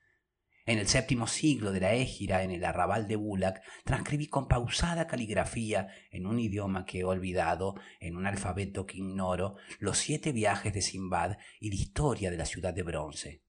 En 0.66 0.78
el 0.78 0.88
séptimo 0.88 1.26
siglo 1.26 1.72
de 1.72 1.80
la 1.80 1.94
Égira, 1.94 2.44
en 2.44 2.52
el 2.52 2.64
arrabal 2.64 3.08
de 3.08 3.16
Bulak, 3.16 3.62
transcribí 3.84 4.28
con 4.28 4.48
pausada 4.48 5.08
caligrafía, 5.08 5.88
en 6.12 6.28
un 6.28 6.40
idioma 6.40 6.86
que 6.86 7.00
he 7.00 7.04
olvidado, 7.04 7.76
en 8.00 8.16
un 8.16 8.28
alfabeto 8.28 8.86
que 8.86 8.98
ignoro, 8.98 9.56
los 9.80 9.98
siete 9.98 10.32
viajes 10.32 10.74
de 10.74 10.82
Simbad 10.82 11.38
y 11.60 11.70
la 11.70 11.76
historia 11.76 12.30
de 12.30 12.38
la 12.38 12.46
ciudad 12.46 12.74
de 12.74 12.84
bronce. 12.84 13.44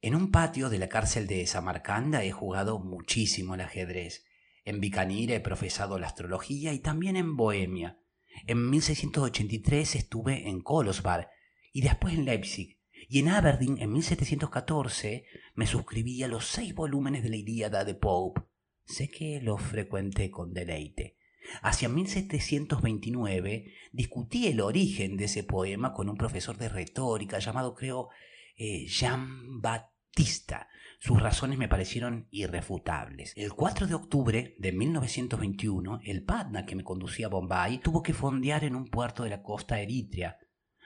En 0.00 0.14
un 0.14 0.30
patio 0.30 0.70
de 0.70 0.78
la 0.78 0.88
cárcel 0.88 1.26
de 1.26 1.46
Samarcanda 1.46 2.24
he 2.24 2.30
jugado 2.30 2.78
muchísimo 2.78 3.54
el 3.54 3.60
ajedrez. 3.60 4.24
En 4.64 4.80
Bicanir 4.80 5.32
he 5.32 5.40
profesado 5.40 5.98
la 5.98 6.06
astrología 6.06 6.72
y 6.72 6.78
también 6.78 7.16
en 7.16 7.36
Bohemia. 7.36 7.98
En 8.46 8.70
1683 8.70 9.94
estuve 9.94 10.48
en 10.48 10.60
Kolosvar 10.60 11.30
y 11.72 11.82
después 11.82 12.14
en 12.14 12.24
Leipzig, 12.24 12.73
y 13.08 13.20
en 13.20 13.28
Aberdeen, 13.28 13.78
en 13.80 13.92
1714, 13.92 15.24
me 15.54 15.66
suscribí 15.66 16.24
los 16.26 16.46
seis 16.46 16.74
volúmenes 16.74 17.22
de 17.22 17.30
la 17.30 17.36
Ilíada 17.36 17.84
de 17.84 17.94
Pope. 17.94 18.42
Sé 18.84 19.08
que 19.08 19.40
los 19.40 19.60
frecuenté 19.60 20.30
con 20.30 20.52
deleite. 20.52 21.16
Hacia 21.62 21.88
1729 21.88 23.72
discutí 23.92 24.46
el 24.46 24.60
origen 24.60 25.16
de 25.16 25.24
ese 25.24 25.44
poema 25.44 25.92
con 25.92 26.08
un 26.08 26.16
profesor 26.16 26.56
de 26.56 26.68
retórica 26.68 27.38
llamado, 27.38 27.74
creo, 27.74 28.08
eh, 28.56 28.86
Jean 28.86 29.60
Baptista. 29.60 30.68
Sus 31.00 31.20
razones 31.20 31.58
me 31.58 31.68
parecieron 31.68 32.28
irrefutables. 32.30 33.34
El 33.36 33.52
4 33.52 33.86
de 33.86 33.94
octubre 33.94 34.54
de 34.58 34.72
1921, 34.72 36.00
el 36.04 36.24
Patna 36.24 36.64
que 36.64 36.76
me 36.76 36.84
conducía 36.84 37.26
a 37.26 37.30
Bombay 37.30 37.78
tuvo 37.78 38.02
que 38.02 38.14
fondear 38.14 38.64
en 38.64 38.74
un 38.74 38.86
puerto 38.86 39.24
de 39.24 39.30
la 39.30 39.42
costa 39.42 39.80
eritrea. 39.80 40.38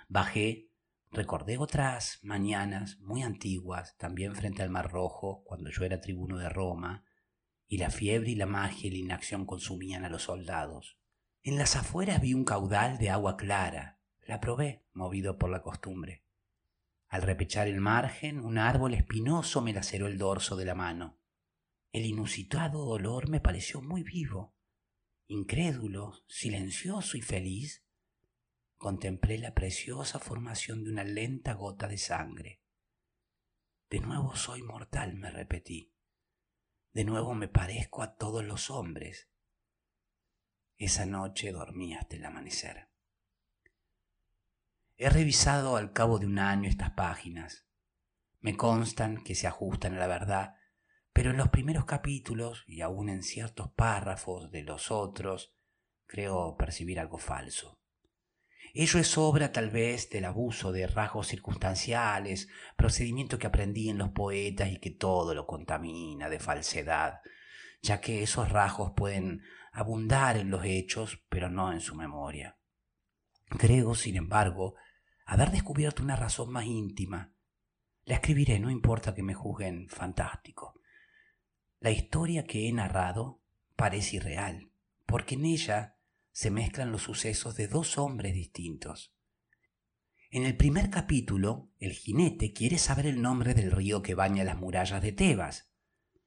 Bajé 0.08 0.67
Recordé 1.10 1.56
otras 1.56 2.18
mañanas 2.22 2.98
muy 3.00 3.22
antiguas, 3.22 3.96
también 3.96 4.34
frente 4.34 4.62
al 4.62 4.70
Mar 4.70 4.90
Rojo, 4.90 5.42
cuando 5.44 5.70
yo 5.70 5.84
era 5.84 6.00
tribuno 6.00 6.36
de 6.38 6.50
Roma, 6.50 7.04
y 7.66 7.78
la 7.78 7.90
fiebre 7.90 8.30
y 8.30 8.34
la 8.34 8.46
magia 8.46 8.88
y 8.88 8.90
la 8.90 8.98
inacción 8.98 9.46
consumían 9.46 10.04
a 10.04 10.10
los 10.10 10.24
soldados. 10.24 10.98
En 11.42 11.56
las 11.56 11.76
afueras 11.76 12.20
vi 12.20 12.34
un 12.34 12.44
caudal 12.44 12.98
de 12.98 13.10
agua 13.10 13.36
clara. 13.36 14.00
La 14.26 14.40
probé, 14.40 14.84
movido 14.92 15.38
por 15.38 15.50
la 15.50 15.62
costumbre. 15.62 16.24
Al 17.08 17.22
repechar 17.22 17.68
el 17.68 17.80
margen, 17.80 18.40
un 18.40 18.58
árbol 18.58 18.92
espinoso 18.92 19.62
me 19.62 19.72
laceró 19.72 20.06
el 20.08 20.18
dorso 20.18 20.56
de 20.56 20.66
la 20.66 20.74
mano. 20.74 21.18
El 21.90 22.04
inusitado 22.04 22.84
dolor 22.84 23.30
me 23.30 23.40
pareció 23.40 23.80
muy 23.80 24.02
vivo. 24.02 24.54
Incrédulo, 25.26 26.12
silencioso 26.26 27.16
y 27.16 27.22
feliz, 27.22 27.82
contemplé 28.78 29.38
la 29.38 29.54
preciosa 29.54 30.20
formación 30.20 30.84
de 30.84 30.92
una 30.92 31.04
lenta 31.04 31.52
gota 31.52 31.88
de 31.88 31.98
sangre. 31.98 32.62
De 33.90 33.98
nuevo 34.00 34.36
soy 34.36 34.62
mortal, 34.62 35.14
me 35.16 35.30
repetí. 35.30 35.92
De 36.92 37.04
nuevo 37.04 37.34
me 37.34 37.48
parezco 37.48 38.02
a 38.02 38.14
todos 38.14 38.44
los 38.44 38.70
hombres. 38.70 39.28
Esa 40.76 41.06
noche 41.06 41.50
dormí 41.50 41.94
hasta 41.94 42.16
el 42.16 42.24
amanecer. 42.24 42.88
He 44.96 45.10
revisado 45.10 45.76
al 45.76 45.92
cabo 45.92 46.18
de 46.18 46.26
un 46.26 46.38
año 46.38 46.68
estas 46.68 46.92
páginas. 46.92 47.66
Me 48.40 48.56
constan 48.56 49.24
que 49.24 49.34
se 49.34 49.48
ajustan 49.48 49.94
a 49.94 49.98
la 49.98 50.06
verdad, 50.06 50.54
pero 51.12 51.30
en 51.30 51.36
los 51.36 51.48
primeros 51.48 51.84
capítulos 51.84 52.62
y 52.68 52.80
aun 52.80 53.08
en 53.08 53.24
ciertos 53.24 53.72
párrafos 53.72 54.52
de 54.52 54.62
los 54.62 54.92
otros 54.92 55.52
creo 56.06 56.56
percibir 56.56 57.00
algo 57.00 57.18
falso. 57.18 57.77
Ello 58.74 59.00
es 59.00 59.18
obra 59.18 59.52
tal 59.52 59.70
vez 59.70 60.10
del 60.10 60.24
abuso 60.24 60.72
de 60.72 60.86
rasgos 60.86 61.28
circunstanciales, 61.28 62.48
procedimiento 62.76 63.38
que 63.38 63.46
aprendí 63.46 63.88
en 63.88 63.98
los 63.98 64.10
poetas 64.10 64.70
y 64.70 64.78
que 64.78 64.90
todo 64.90 65.34
lo 65.34 65.46
contamina 65.46 66.28
de 66.28 66.38
falsedad, 66.38 67.20
ya 67.82 68.00
que 68.00 68.22
esos 68.22 68.50
rasgos 68.50 68.92
pueden 68.96 69.42
abundar 69.72 70.36
en 70.36 70.50
los 70.50 70.64
hechos, 70.64 71.24
pero 71.28 71.50
no 71.50 71.72
en 71.72 71.80
su 71.80 71.94
memoria. 71.94 72.58
Creo, 73.48 73.94
sin 73.94 74.16
embargo, 74.16 74.74
haber 75.24 75.50
descubierto 75.50 76.02
una 76.02 76.16
razón 76.16 76.50
más 76.50 76.66
íntima. 76.66 77.32
La 78.04 78.14
escribiré, 78.14 78.58
no 78.58 78.70
importa 78.70 79.14
que 79.14 79.22
me 79.22 79.34
juzguen 79.34 79.88
fantástico. 79.88 80.80
La 81.80 81.90
historia 81.90 82.44
que 82.44 82.68
he 82.68 82.72
narrado 82.72 83.40
parece 83.76 84.16
irreal, 84.16 84.72
porque 85.06 85.36
en 85.36 85.44
ella 85.44 85.97
se 86.32 86.50
mezclan 86.50 86.92
los 86.92 87.02
sucesos 87.02 87.56
de 87.56 87.68
dos 87.68 87.98
hombres 87.98 88.34
distintos. 88.34 89.14
En 90.30 90.44
el 90.44 90.56
primer 90.56 90.90
capítulo, 90.90 91.70
el 91.78 91.92
jinete 91.92 92.52
quiere 92.52 92.76
saber 92.76 93.06
el 93.06 93.22
nombre 93.22 93.54
del 93.54 93.70
río 93.70 94.02
que 94.02 94.14
baña 94.14 94.44
las 94.44 94.58
murallas 94.58 95.00
de 95.00 95.12
Tebas. 95.12 95.70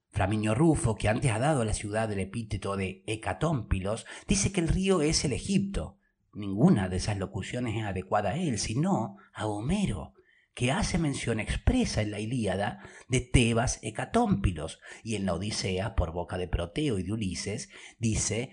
Flaminio 0.10 0.56
Rufo, 0.56 0.96
que 0.96 1.08
antes 1.08 1.32
ha 1.32 1.38
dado 1.38 1.62
a 1.62 1.66
la 1.66 1.74
ciudad 1.74 2.12
el 2.12 2.20
epíteto 2.20 2.76
de 2.76 3.04
Hecatómpilos, 3.06 4.08
dice 4.28 4.52
que 4.52 4.60
el 4.60 4.70
río 4.70 5.02
es 5.02 5.24
el 5.24 5.34
Egipto. 5.34 6.00
Ninguna 6.34 6.90
de 6.90 6.98
esas 6.98 7.18
locuciones 7.18 7.78
es 7.78 7.84
adecuada 7.84 8.32
a 8.32 8.38
él, 8.38 8.58
sino 8.58 9.18
a 9.34 9.46
Homero, 9.46 10.16
que 10.56 10.72
hace 10.72 10.98
mención 10.98 11.40
expresa 11.40 12.02
en 12.02 12.12
la 12.12 12.20
Ilíada 12.20 12.80
de 13.08 13.22
Tebas 13.22 13.80
Hecatómpilos, 13.84 14.80
y 15.04 15.16
en 15.16 15.26
la 15.26 15.36
Odisea, 15.36 15.96
por 15.96 16.12
boca 16.12 16.38
de 16.38 16.48
Proteo 16.48 16.98
y 16.98 17.04
de 17.04 17.14
Ulises, 17.14 17.70
dice 18.00 18.52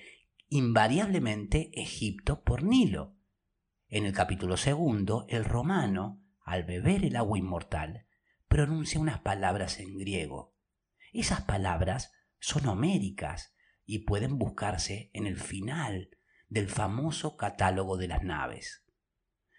invariablemente 0.50 1.70
Egipto 1.74 2.42
por 2.42 2.62
Nilo. 2.62 3.14
En 3.88 4.06
el 4.06 4.14
capítulo 4.14 4.56
segundo, 4.56 5.26
el 5.28 5.44
romano, 5.44 6.24
al 6.40 6.64
beber 6.64 7.04
el 7.04 7.16
agua 7.16 7.38
inmortal, 7.38 8.06
pronuncia 8.48 8.98
unas 8.98 9.20
palabras 9.20 9.78
en 9.78 9.98
griego. 9.98 10.56
Esas 11.12 11.42
palabras 11.42 12.12
son 12.38 12.66
homéricas 12.66 13.54
y 13.84 14.00
pueden 14.00 14.38
buscarse 14.38 15.10
en 15.12 15.26
el 15.26 15.36
final 15.36 16.10
del 16.48 16.68
famoso 16.68 17.36
catálogo 17.36 17.98
de 17.98 18.08
las 18.08 18.22
naves. 18.22 18.86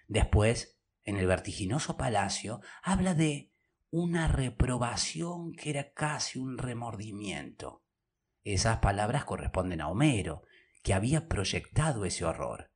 Después, 0.08 0.80
en 1.04 1.18
el 1.18 1.28
vertiginoso 1.28 1.98
palacio, 1.98 2.62
habla 2.82 3.14
de 3.14 3.54
una 3.92 4.28
reprobación 4.28 5.54
que 5.54 5.70
era 5.70 5.94
casi 5.94 6.40
un 6.40 6.58
remordimiento. 6.58 7.84
Esas 8.44 8.80
palabras 8.80 9.26
corresponden 9.26 9.82
a 9.82 9.88
Homero, 9.88 10.44
que 10.82 10.94
había 10.94 11.28
proyectado 11.28 12.06
ese 12.06 12.26
horror. 12.26 12.72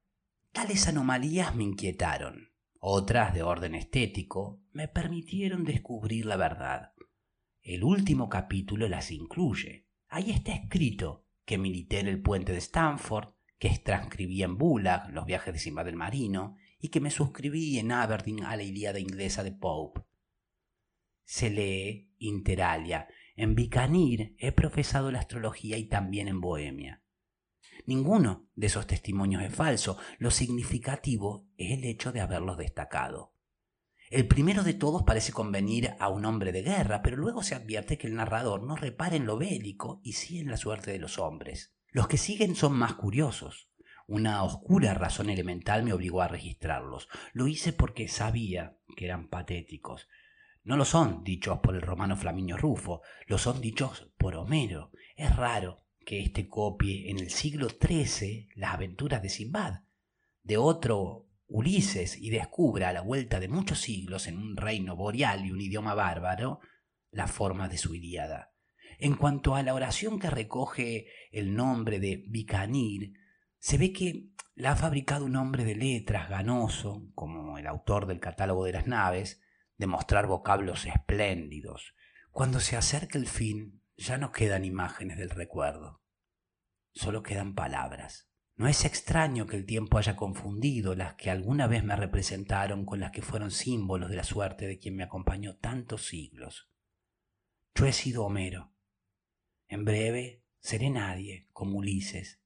Tales 0.52 0.88
anomalías 0.88 1.56
me 1.56 1.64
inquietaron. 1.64 2.50
Otras, 2.80 3.34
de 3.34 3.44
orden 3.44 3.76
estético, 3.76 4.62
me 4.72 4.88
permitieron 4.88 5.64
descubrir 5.64 6.26
la 6.26 6.36
verdad. 6.36 6.94
El 7.62 7.84
último 7.84 8.28
capítulo 8.28 8.90
las 8.90 9.10
incluye. 9.12 9.88
Ahí 10.10 10.32
está 10.32 10.54
escrito 10.54 11.26
que 11.46 11.58
milité 11.58 12.00
en 12.00 12.08
el 12.08 12.22
puente 12.22 12.52
de 12.52 12.58
Stanford, 12.58 13.30
que 13.58 13.70
transcribí 13.80 14.44
en 14.44 14.58
Bullock 14.58 15.10
los 15.12 15.26
viajes 15.26 15.54
de 15.54 15.60
Simba 15.60 15.84
del 15.84 15.96
Marino 15.96 16.58
y 16.78 16.90
que 16.90 17.00
me 17.00 17.10
suscribí 17.10 17.80
en 17.80 17.94
Aberdeen 17.94 18.44
a 18.44 18.58
la 18.58 18.64
Ilíada 18.64 19.00
inglesa 19.00 19.44
de 19.44 19.54
Pope. 19.54 20.02
Se 21.24 21.50
lee 21.50 22.14
Interalia. 22.18 23.08
En 23.38 23.56
Bicanir 23.56 24.36
he 24.38 24.52
profesado 24.52 25.10
la 25.12 25.20
astrología 25.20 25.78
y 25.78 25.86
también 25.86 26.28
en 26.28 26.42
Bohemia. 26.42 27.02
Ninguno 27.86 28.48
de 28.56 28.68
esos 28.68 28.88
testimonios 28.88 29.44
es 29.44 29.54
falso. 29.54 29.98
Lo 30.18 30.32
significativo 30.32 31.48
es 31.58 31.78
el 31.78 31.84
hecho 31.84 32.12
de 32.12 32.22
haberlos 32.22 32.58
destacado. 32.58 33.34
El 34.10 34.28
primero 34.28 34.64
de 34.64 34.74
todos 34.74 35.04
parece 35.04 35.34
convenir 35.34 35.96
a 36.00 36.08
un 36.08 36.26
hombre 36.26 36.52
de 36.52 36.62
guerra, 36.62 37.02
pero 37.02 37.18
luego 37.18 37.42
se 37.42 37.56
advierte 37.56 37.98
que 37.98 38.08
el 38.08 38.16
narrador 38.16 38.64
no 38.64 38.76
repara 38.76 39.16
en 39.16 39.26
lo 39.26 39.38
bélico 39.38 40.02
y 40.04 40.14
sí 40.14 40.40
en 40.40 40.50
la 40.50 40.58
suerte 40.58 40.92
de 40.92 41.00
los 41.00 41.18
hombres. 41.18 41.74
Los 41.90 42.08
que 42.08 42.18
siguen 42.18 42.56
son 42.56 42.74
más 42.74 42.94
curiosos. 42.94 43.70
Una 44.08 44.44
oscura 44.44 44.94
razón 44.94 45.30
elemental 45.30 45.84
me 45.84 45.94
obligó 45.94 46.22
a 46.22 46.28
registrarlos. 46.28 47.10
Lo 47.34 47.48
hice 47.48 47.74
porque 47.74 48.08
sabía 48.08 48.78
que 48.96 49.06
eran 49.06 49.30
patéticos. 49.30 50.08
No 50.64 50.78
lo 50.78 50.86
son 50.86 51.24
dichos 51.24 51.60
por 51.60 51.76
el 51.76 51.82
romano 51.82 52.16
Flaminio 52.16 52.56
Rufo, 52.56 53.02
lo 53.28 53.38
son 53.38 53.62
dichos 53.62 54.12
por 54.18 54.36
Homero. 54.36 54.92
Es 55.16 55.36
raro, 55.36 55.83
que 56.04 56.22
éste 56.22 56.48
copie 56.48 57.10
en 57.10 57.20
el 57.20 57.30
siglo 57.30 57.68
XIII 57.70 58.50
las 58.56 58.74
aventuras 58.74 59.22
de 59.22 59.30
Simbad, 59.30 59.82
de 60.44 60.58
otro 60.58 61.28
Ulises, 61.48 62.18
y 62.18 62.30
descubra 62.30 62.90
a 62.90 62.94
la 62.94 63.02
vuelta 63.02 63.40
de 63.40 63.48
muchos 63.48 63.80
siglos 63.80 64.28
en 64.28 64.38
un 64.38 64.58
reino 64.58 64.96
boreal 64.96 65.46
y 65.46 65.52
un 65.52 65.62
idioma 65.62 65.94
bárbaro 65.94 66.60
la 67.12 67.28
forma 67.28 67.70
de 67.70 67.78
su 67.78 67.94
Ilíada. 67.94 68.54
En 69.00 69.16
cuanto 69.16 69.56
a 69.56 69.64
la 69.64 69.74
oración 69.74 70.20
que 70.20 70.30
recoge 70.30 71.08
el 71.32 71.56
nombre 71.56 72.00
de 72.00 72.24
Bicanir, 72.28 73.14
se 73.60 73.78
ve 73.78 73.92
que 73.92 74.30
la 74.56 74.74
ha 74.74 74.76
fabricado 74.76 75.26
un 75.26 75.36
hombre 75.36 75.64
de 75.64 75.76
letras 75.76 76.30
ganoso, 76.30 77.10
como 77.16 77.58
el 77.58 77.68
autor 77.68 78.06
del 78.06 78.20
catálogo 78.20 78.66
de 78.66 78.74
las 78.74 78.88
naves, 78.88 79.42
de 79.78 79.88
mostrar 79.88 80.28
vocablos 80.28 80.86
espléndidos. 80.86 81.96
Cuando 82.32 82.60
se 82.60 82.76
acerca 82.76 83.18
el 83.18 83.28
fin, 83.28 83.83
ya 84.04 84.18
no 84.18 84.32
quedan 84.32 84.66
imágenes 84.66 85.18
del 85.18 85.30
recuerdo, 85.30 86.02
solo 86.94 87.24
quedan 87.24 87.56
palabras. 87.56 88.30
No 88.56 88.68
es 88.68 88.86
extraño 88.86 89.48
que 89.48 89.56
el 89.56 89.66
tiempo 89.66 89.98
haya 89.98 90.16
confundido 90.16 90.94
las 90.94 91.16
que 91.16 91.32
alguna 91.32 91.66
vez 91.66 91.84
me 91.84 91.96
representaron 91.96 92.86
con 92.86 93.00
las 93.00 93.12
que 93.12 93.24
fueron 93.24 93.50
símbolos 93.50 94.10
de 94.10 94.18
la 94.18 94.24
suerte 94.24 94.68
de 94.68 94.78
quien 94.78 94.96
me 94.96 95.04
acompañó 95.04 95.56
tantos 95.56 96.06
siglos. 96.06 96.70
Yo 97.74 97.88
he 97.88 97.94
sido 97.94 98.26
Homero. 98.26 98.72
En 99.68 99.86
breve 99.86 100.44
seré 100.60 100.92
nadie, 100.92 101.48
como 101.52 101.80
Ulises. 101.80 102.42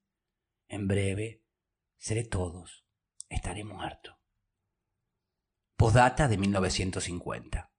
En 0.70 0.88
breve 0.88 1.44
seré 1.98 2.24
todos. 2.24 2.86
Estaré 3.28 3.66
muerto. 3.66 4.18
Postdata 5.76 6.30
de 6.30 6.38
1950. 6.38 7.74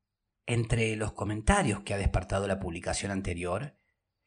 Entre 0.50 0.96
los 0.96 1.12
comentarios 1.12 1.80
que 1.80 1.92
ha 1.92 1.98
despertado 1.98 2.46
la 2.46 2.58
publicación 2.58 3.12
anterior, 3.12 3.76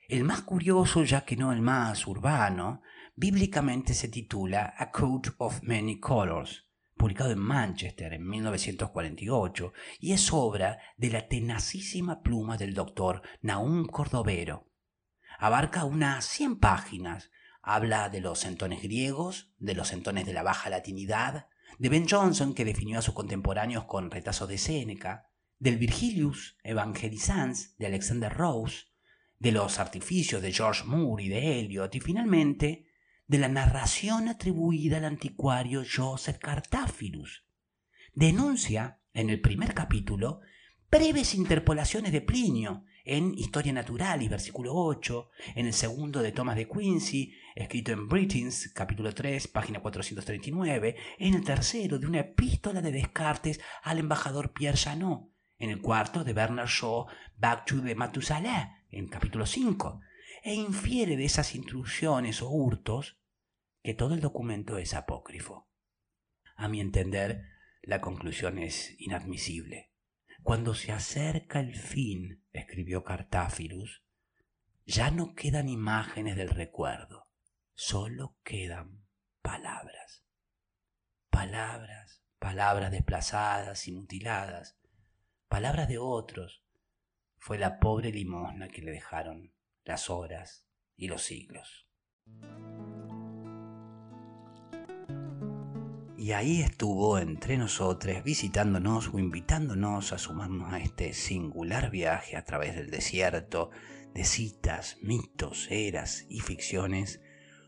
el 0.08 0.24
más 0.24 0.44
curioso, 0.44 1.04
ya 1.04 1.26
que 1.26 1.36
no 1.36 1.52
el 1.52 1.64
más 1.64 2.06
urbano, 2.06 2.84
bíblicamente 3.16 3.96
se 3.96 4.08
titula 4.08 4.72
A 4.78 4.92
Coat 4.92 5.30
of 5.40 5.64
Many 5.64 6.00
Colors, 6.00 6.68
publicado 6.96 7.32
en 7.32 7.40
Manchester 7.40 8.14
en 8.14 8.28
1948, 8.30 9.74
y 10.00 10.12
es 10.12 10.32
obra 10.32 10.78
de 10.96 11.10
la 11.10 11.28
tenacísima 11.28 12.22
pluma 12.22 12.56
del 12.56 12.76
doctor 12.76 13.24
Naum 13.42 13.88
Cordovero. 13.88 14.70
Abarca 15.40 15.86
unas 15.86 16.24
100 16.26 16.60
páginas, 16.60 17.32
habla 17.64 18.10
de 18.10 18.22
los 18.22 18.46
entones 18.46 18.84
griegos, 18.84 19.56
de 19.58 19.74
los 19.74 19.92
entones 19.92 20.28
de 20.28 20.34
la 20.34 20.44
baja 20.44 20.70
latinidad, 20.70 21.48
de 21.80 21.90
Ben 21.90 22.08
Jonson, 22.08 22.54
que 22.54 22.64
definió 22.64 23.00
a 23.00 23.02
sus 23.02 23.16
contemporáneos 23.16 23.86
con 23.86 24.12
retazos 24.12 24.48
de 24.48 24.60
Séneca, 24.60 25.31
del 25.62 25.78
Virgilius 25.78 26.58
Evangelizans 26.64 27.78
de 27.78 27.86
Alexander 27.86 28.34
Rose, 28.34 28.86
de 29.38 29.52
los 29.52 29.78
artificios 29.78 30.42
de 30.42 30.52
George 30.52 30.84
Moore 30.86 31.24
y 31.24 31.30
de 31.30 31.60
Eliot, 31.60 31.94
y 31.94 32.00
finalmente 32.00 32.88
de 33.28 33.38
la 33.38 33.48
narración 33.48 34.28
atribuida 34.28 34.98
al 34.98 35.06
anticuario 35.06 35.84
Joseph 35.86 36.40
Cartaphilus. 36.40 37.46
Denuncia, 38.16 39.02
en 39.14 39.30
el 39.30 39.40
primer 39.40 39.76
capítulo, 39.76 40.42
breves 40.90 41.36
interpolaciones 41.36 42.12
de 42.12 42.22
Plinio 42.22 42.86
en 43.06 43.38
Historia 43.38 43.72
Natural 43.72 44.24
y 44.24 44.30
versículo 44.30 44.74
8, 44.74 45.30
en 45.56 45.68
el 45.68 45.74
segundo 45.74 46.24
de 46.24 46.32
Thomas 46.32 46.56
de 46.56 46.68
Quincy, 46.68 47.36
escrito 47.54 47.92
en 47.92 48.08
Britons, 48.08 48.72
capítulo 48.74 49.14
3, 49.14 49.48
página 49.50 49.80
439, 49.80 50.96
en 51.20 51.36
el 51.36 51.44
tercero 51.44 52.00
de 52.00 52.08
una 52.08 52.22
epístola 52.22 52.82
de 52.82 52.92
Descartes 52.92 53.60
al 53.84 54.00
embajador 54.00 54.54
Pierre 54.54 54.78
Janot, 54.78 55.31
en 55.62 55.70
el 55.70 55.80
cuarto 55.80 56.24
de 56.24 56.34
Bernard 56.34 56.68
Shaw, 56.68 57.06
Back 57.38 57.66
to 57.66 57.84
the 57.84 57.94
Matusaleh, 57.94 58.88
en 58.90 59.08
capítulo 59.08 59.46
5, 59.46 60.02
e 60.44 60.56
infiere 60.56 61.16
de 61.16 61.26
esas 61.26 61.54
intrusiones 61.54 62.42
o 62.42 62.50
hurtos 62.50 63.20
que 63.84 63.94
todo 63.94 64.16
el 64.16 64.22
documento 64.22 64.80
es 64.80 64.96
apócrifo. 64.96 65.70
A 66.56 66.68
mi 66.68 66.82
entender, 66.82 67.46
la 67.84 68.02
conclusión 68.02 68.58
es 68.58 69.00
inadmisible. 69.00 69.92
Cuando 70.42 70.74
se 70.74 70.94
acerca 70.94 71.60
el 71.60 71.76
fin, 71.76 72.44
escribió 72.54 73.04
Cartáfirus, 73.04 74.04
ya 74.88 75.12
no 75.12 75.36
quedan 75.36 75.70
imágenes 75.70 76.38
del 76.38 76.50
recuerdo, 76.50 77.28
solo 77.76 78.36
quedan 78.44 79.06
palabras. 79.44 80.26
Palabras, 81.30 82.24
palabras 82.40 82.92
desplazadas 82.92 83.88
y 83.88 83.92
mutiladas, 83.92 84.81
palabras 85.52 85.90
de 85.90 85.98
otros. 85.98 86.64
Fue 87.38 87.58
la 87.58 87.78
pobre 87.78 88.10
limosna 88.14 88.70
que 88.70 88.82
le 88.82 88.92
dejaron 88.92 89.54
las 89.84 90.10
horas 90.10 90.66
y 90.96 91.10
los 91.10 91.24
siglos. 91.24 91.90
Y 96.18 96.32
ahí 96.32 96.62
estuvo 96.62 97.20
entre 97.20 97.58
nosotros, 97.58 98.24
visitándonos 98.24 99.10
o 99.14 99.20
invitándonos 99.20 100.14
a 100.14 100.18
sumarnos 100.20 100.72
a 100.72 100.80
este 100.80 101.12
singular 101.12 101.92
viaje 101.92 102.38
a 102.38 102.46
través 102.46 102.74
del 102.78 102.90
desierto 102.90 103.72
de 104.14 104.24
citas, 104.24 105.00
mitos, 105.02 105.68
eras 105.70 106.26
y 106.30 106.40
ficciones, 106.40 107.20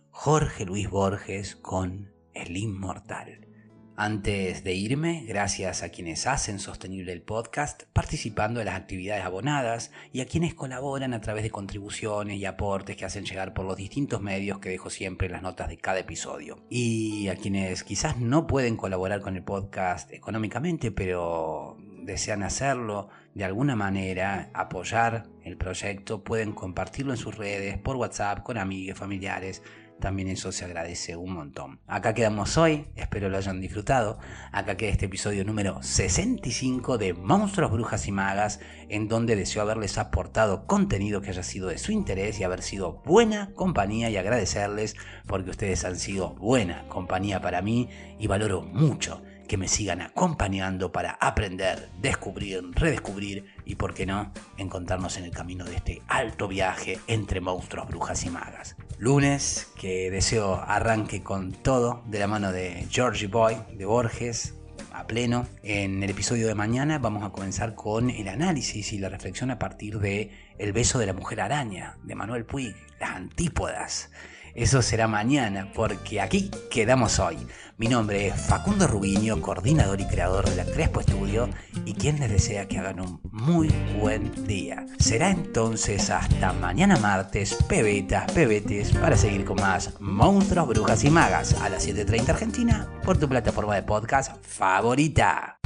Jorge 0.09 0.65
Luis 0.65 0.89
Borges 0.89 1.57
con 1.57 2.13
El 2.33 2.55
Inmortal. 2.55 3.52
Antes 3.95 4.63
de 4.63 4.73
irme, 4.73 5.23
gracias 5.27 5.83
a 5.83 5.89
quienes 5.89 6.25
hacen 6.25 6.57
sostenible 6.57 7.11
el 7.11 7.21
podcast, 7.21 7.83
participando 7.93 8.57
de 8.57 8.65
las 8.65 8.73
actividades 8.73 9.23
abonadas 9.23 9.91
y 10.11 10.21
a 10.21 10.25
quienes 10.25 10.55
colaboran 10.55 11.13
a 11.13 11.21
través 11.21 11.43
de 11.43 11.51
contribuciones 11.51 12.37
y 12.37 12.45
aportes 12.45 12.97
que 12.97 13.05
hacen 13.05 13.23
llegar 13.23 13.53
por 13.53 13.65
los 13.65 13.77
distintos 13.77 14.19
medios 14.19 14.57
que 14.57 14.69
dejo 14.69 14.89
siempre 14.89 15.27
en 15.27 15.33
las 15.33 15.43
notas 15.43 15.69
de 15.69 15.77
cada 15.77 15.99
episodio. 15.99 16.57
Y 16.71 17.27
a 17.27 17.35
quienes 17.35 17.83
quizás 17.83 18.17
no 18.17 18.47
pueden 18.47 18.77
colaborar 18.77 19.21
con 19.21 19.35
el 19.35 19.43
podcast 19.43 20.11
económicamente, 20.11 20.89
pero 20.91 21.77
desean 22.01 22.41
hacerlo 22.41 23.09
de 23.35 23.43
alguna 23.43 23.75
manera, 23.75 24.49
apoyar 24.55 25.27
el 25.43 25.55
proyecto, 25.55 26.23
pueden 26.23 26.53
compartirlo 26.53 27.13
en 27.13 27.17
sus 27.17 27.37
redes, 27.37 27.77
por 27.77 27.95
WhatsApp, 27.95 28.41
con 28.41 28.57
amigos, 28.57 28.97
familiares 28.97 29.61
también 29.99 30.27
eso 30.27 30.51
se 30.51 30.65
agradece 30.65 31.15
un 31.15 31.33
montón. 31.33 31.79
Acá 31.87 32.13
quedamos 32.13 32.57
hoy, 32.57 32.87
espero 32.95 33.29
lo 33.29 33.37
hayan 33.37 33.61
disfrutado. 33.61 34.19
Acá 34.51 34.77
queda 34.77 34.91
este 34.91 35.05
episodio 35.05 35.45
número 35.45 35.81
65 35.81 36.97
de 36.97 37.13
Monstruos, 37.13 37.71
Brujas 37.71 38.07
y 38.07 38.11
Magas, 38.11 38.59
en 38.89 39.07
donde 39.07 39.35
deseo 39.35 39.61
haberles 39.61 39.97
aportado 39.97 40.67
contenido 40.67 41.21
que 41.21 41.29
haya 41.29 41.43
sido 41.43 41.69
de 41.69 41.77
su 41.77 41.91
interés 41.91 42.39
y 42.39 42.43
haber 42.43 42.61
sido 42.61 43.01
buena 43.05 43.53
compañía 43.53 44.09
y 44.09 44.17
agradecerles 44.17 44.95
porque 45.27 45.51
ustedes 45.51 45.85
han 45.85 45.97
sido 45.97 46.35
buena 46.35 46.87
compañía 46.89 47.41
para 47.41 47.61
mí 47.61 47.89
y 48.19 48.27
valoro 48.27 48.61
mucho 48.61 49.21
que 49.47 49.57
me 49.57 49.67
sigan 49.67 50.01
acompañando 50.01 50.91
para 50.91 51.11
aprender, 51.11 51.89
descubrir, 51.99 52.63
redescubrir 52.73 53.45
y, 53.65 53.75
por 53.75 53.93
qué 53.93 54.05
no, 54.05 54.31
encontrarnos 54.57 55.17
en 55.17 55.25
el 55.25 55.31
camino 55.31 55.65
de 55.65 55.75
este 55.75 56.01
alto 56.07 56.47
viaje 56.47 56.99
entre 57.07 57.41
monstruos, 57.41 57.87
brujas 57.87 58.25
y 58.25 58.29
magas. 58.29 58.75
Lunes, 59.03 59.67
que 59.77 60.09
deseo 60.09 60.63
arranque 60.65 61.21
con 61.21 61.51
todo 61.51 62.03
de 62.05 62.19
la 62.19 62.27
mano 62.27 62.53
de 62.53 62.87
Georgie 62.89 63.27
Boy, 63.27 63.57
de 63.75 63.83
Borges, 63.83 64.53
a 64.93 65.07
pleno. 65.07 65.45
En 65.61 66.01
el 66.01 66.09
episodio 66.09 66.47
de 66.47 66.55
mañana 66.55 66.99
vamos 66.99 67.21
a 67.21 67.31
comenzar 67.31 67.75
con 67.75 68.09
el 68.09 68.29
análisis 68.29 68.93
y 68.93 68.99
la 68.99 69.09
reflexión 69.09 69.51
a 69.51 69.59
partir 69.59 69.99
de 69.99 70.31
El 70.57 70.71
beso 70.71 70.99
de 70.99 71.07
la 71.07 71.11
mujer 71.11 71.41
araña, 71.41 71.97
de 72.01 72.15
Manuel 72.15 72.45
Puig, 72.45 72.77
las 72.97 73.09
antípodas. 73.09 74.09
Eso 74.55 74.83
será 74.83 75.07
mañana, 75.07 75.71
porque 75.73 76.21
aquí 76.21 76.51
quedamos 76.69 77.17
hoy. 77.17 77.37
Mi 77.77 77.87
nombre 77.87 78.27
es 78.27 78.39
Facundo 78.39 78.87
Rubiño, 78.87 79.41
coordinador 79.41 79.99
y 79.99 80.05
creador 80.05 80.47
de 80.47 80.55
la 80.55 80.65
Crespo 80.65 80.99
Estudio, 80.99 81.49
y 81.85 81.95
quien 81.95 82.19
les 82.19 82.29
desea 82.29 82.67
que 82.67 82.77
hagan 82.77 82.99
un 82.99 83.19
muy 83.31 83.69
buen 83.99 84.45
día. 84.45 84.85
Será 84.99 85.31
entonces 85.31 86.11
hasta 86.11 86.53
mañana 86.53 86.97
martes, 86.97 87.55
pebetas, 87.67 88.31
pebetes, 88.31 88.91
para 88.91 89.17
seguir 89.17 89.43
con 89.43 89.55
más 89.55 89.99
Monstruos, 89.99 90.67
Brujas 90.67 91.03
y 91.03 91.09
Magas 91.09 91.55
a 91.59 91.69
las 91.69 91.87
7.30 91.87 92.29
Argentina, 92.29 92.87
por 93.03 93.17
tu 93.17 93.27
plataforma 93.27 93.73
de 93.73 93.81
podcast 93.81 94.35
favorita. 94.45 95.57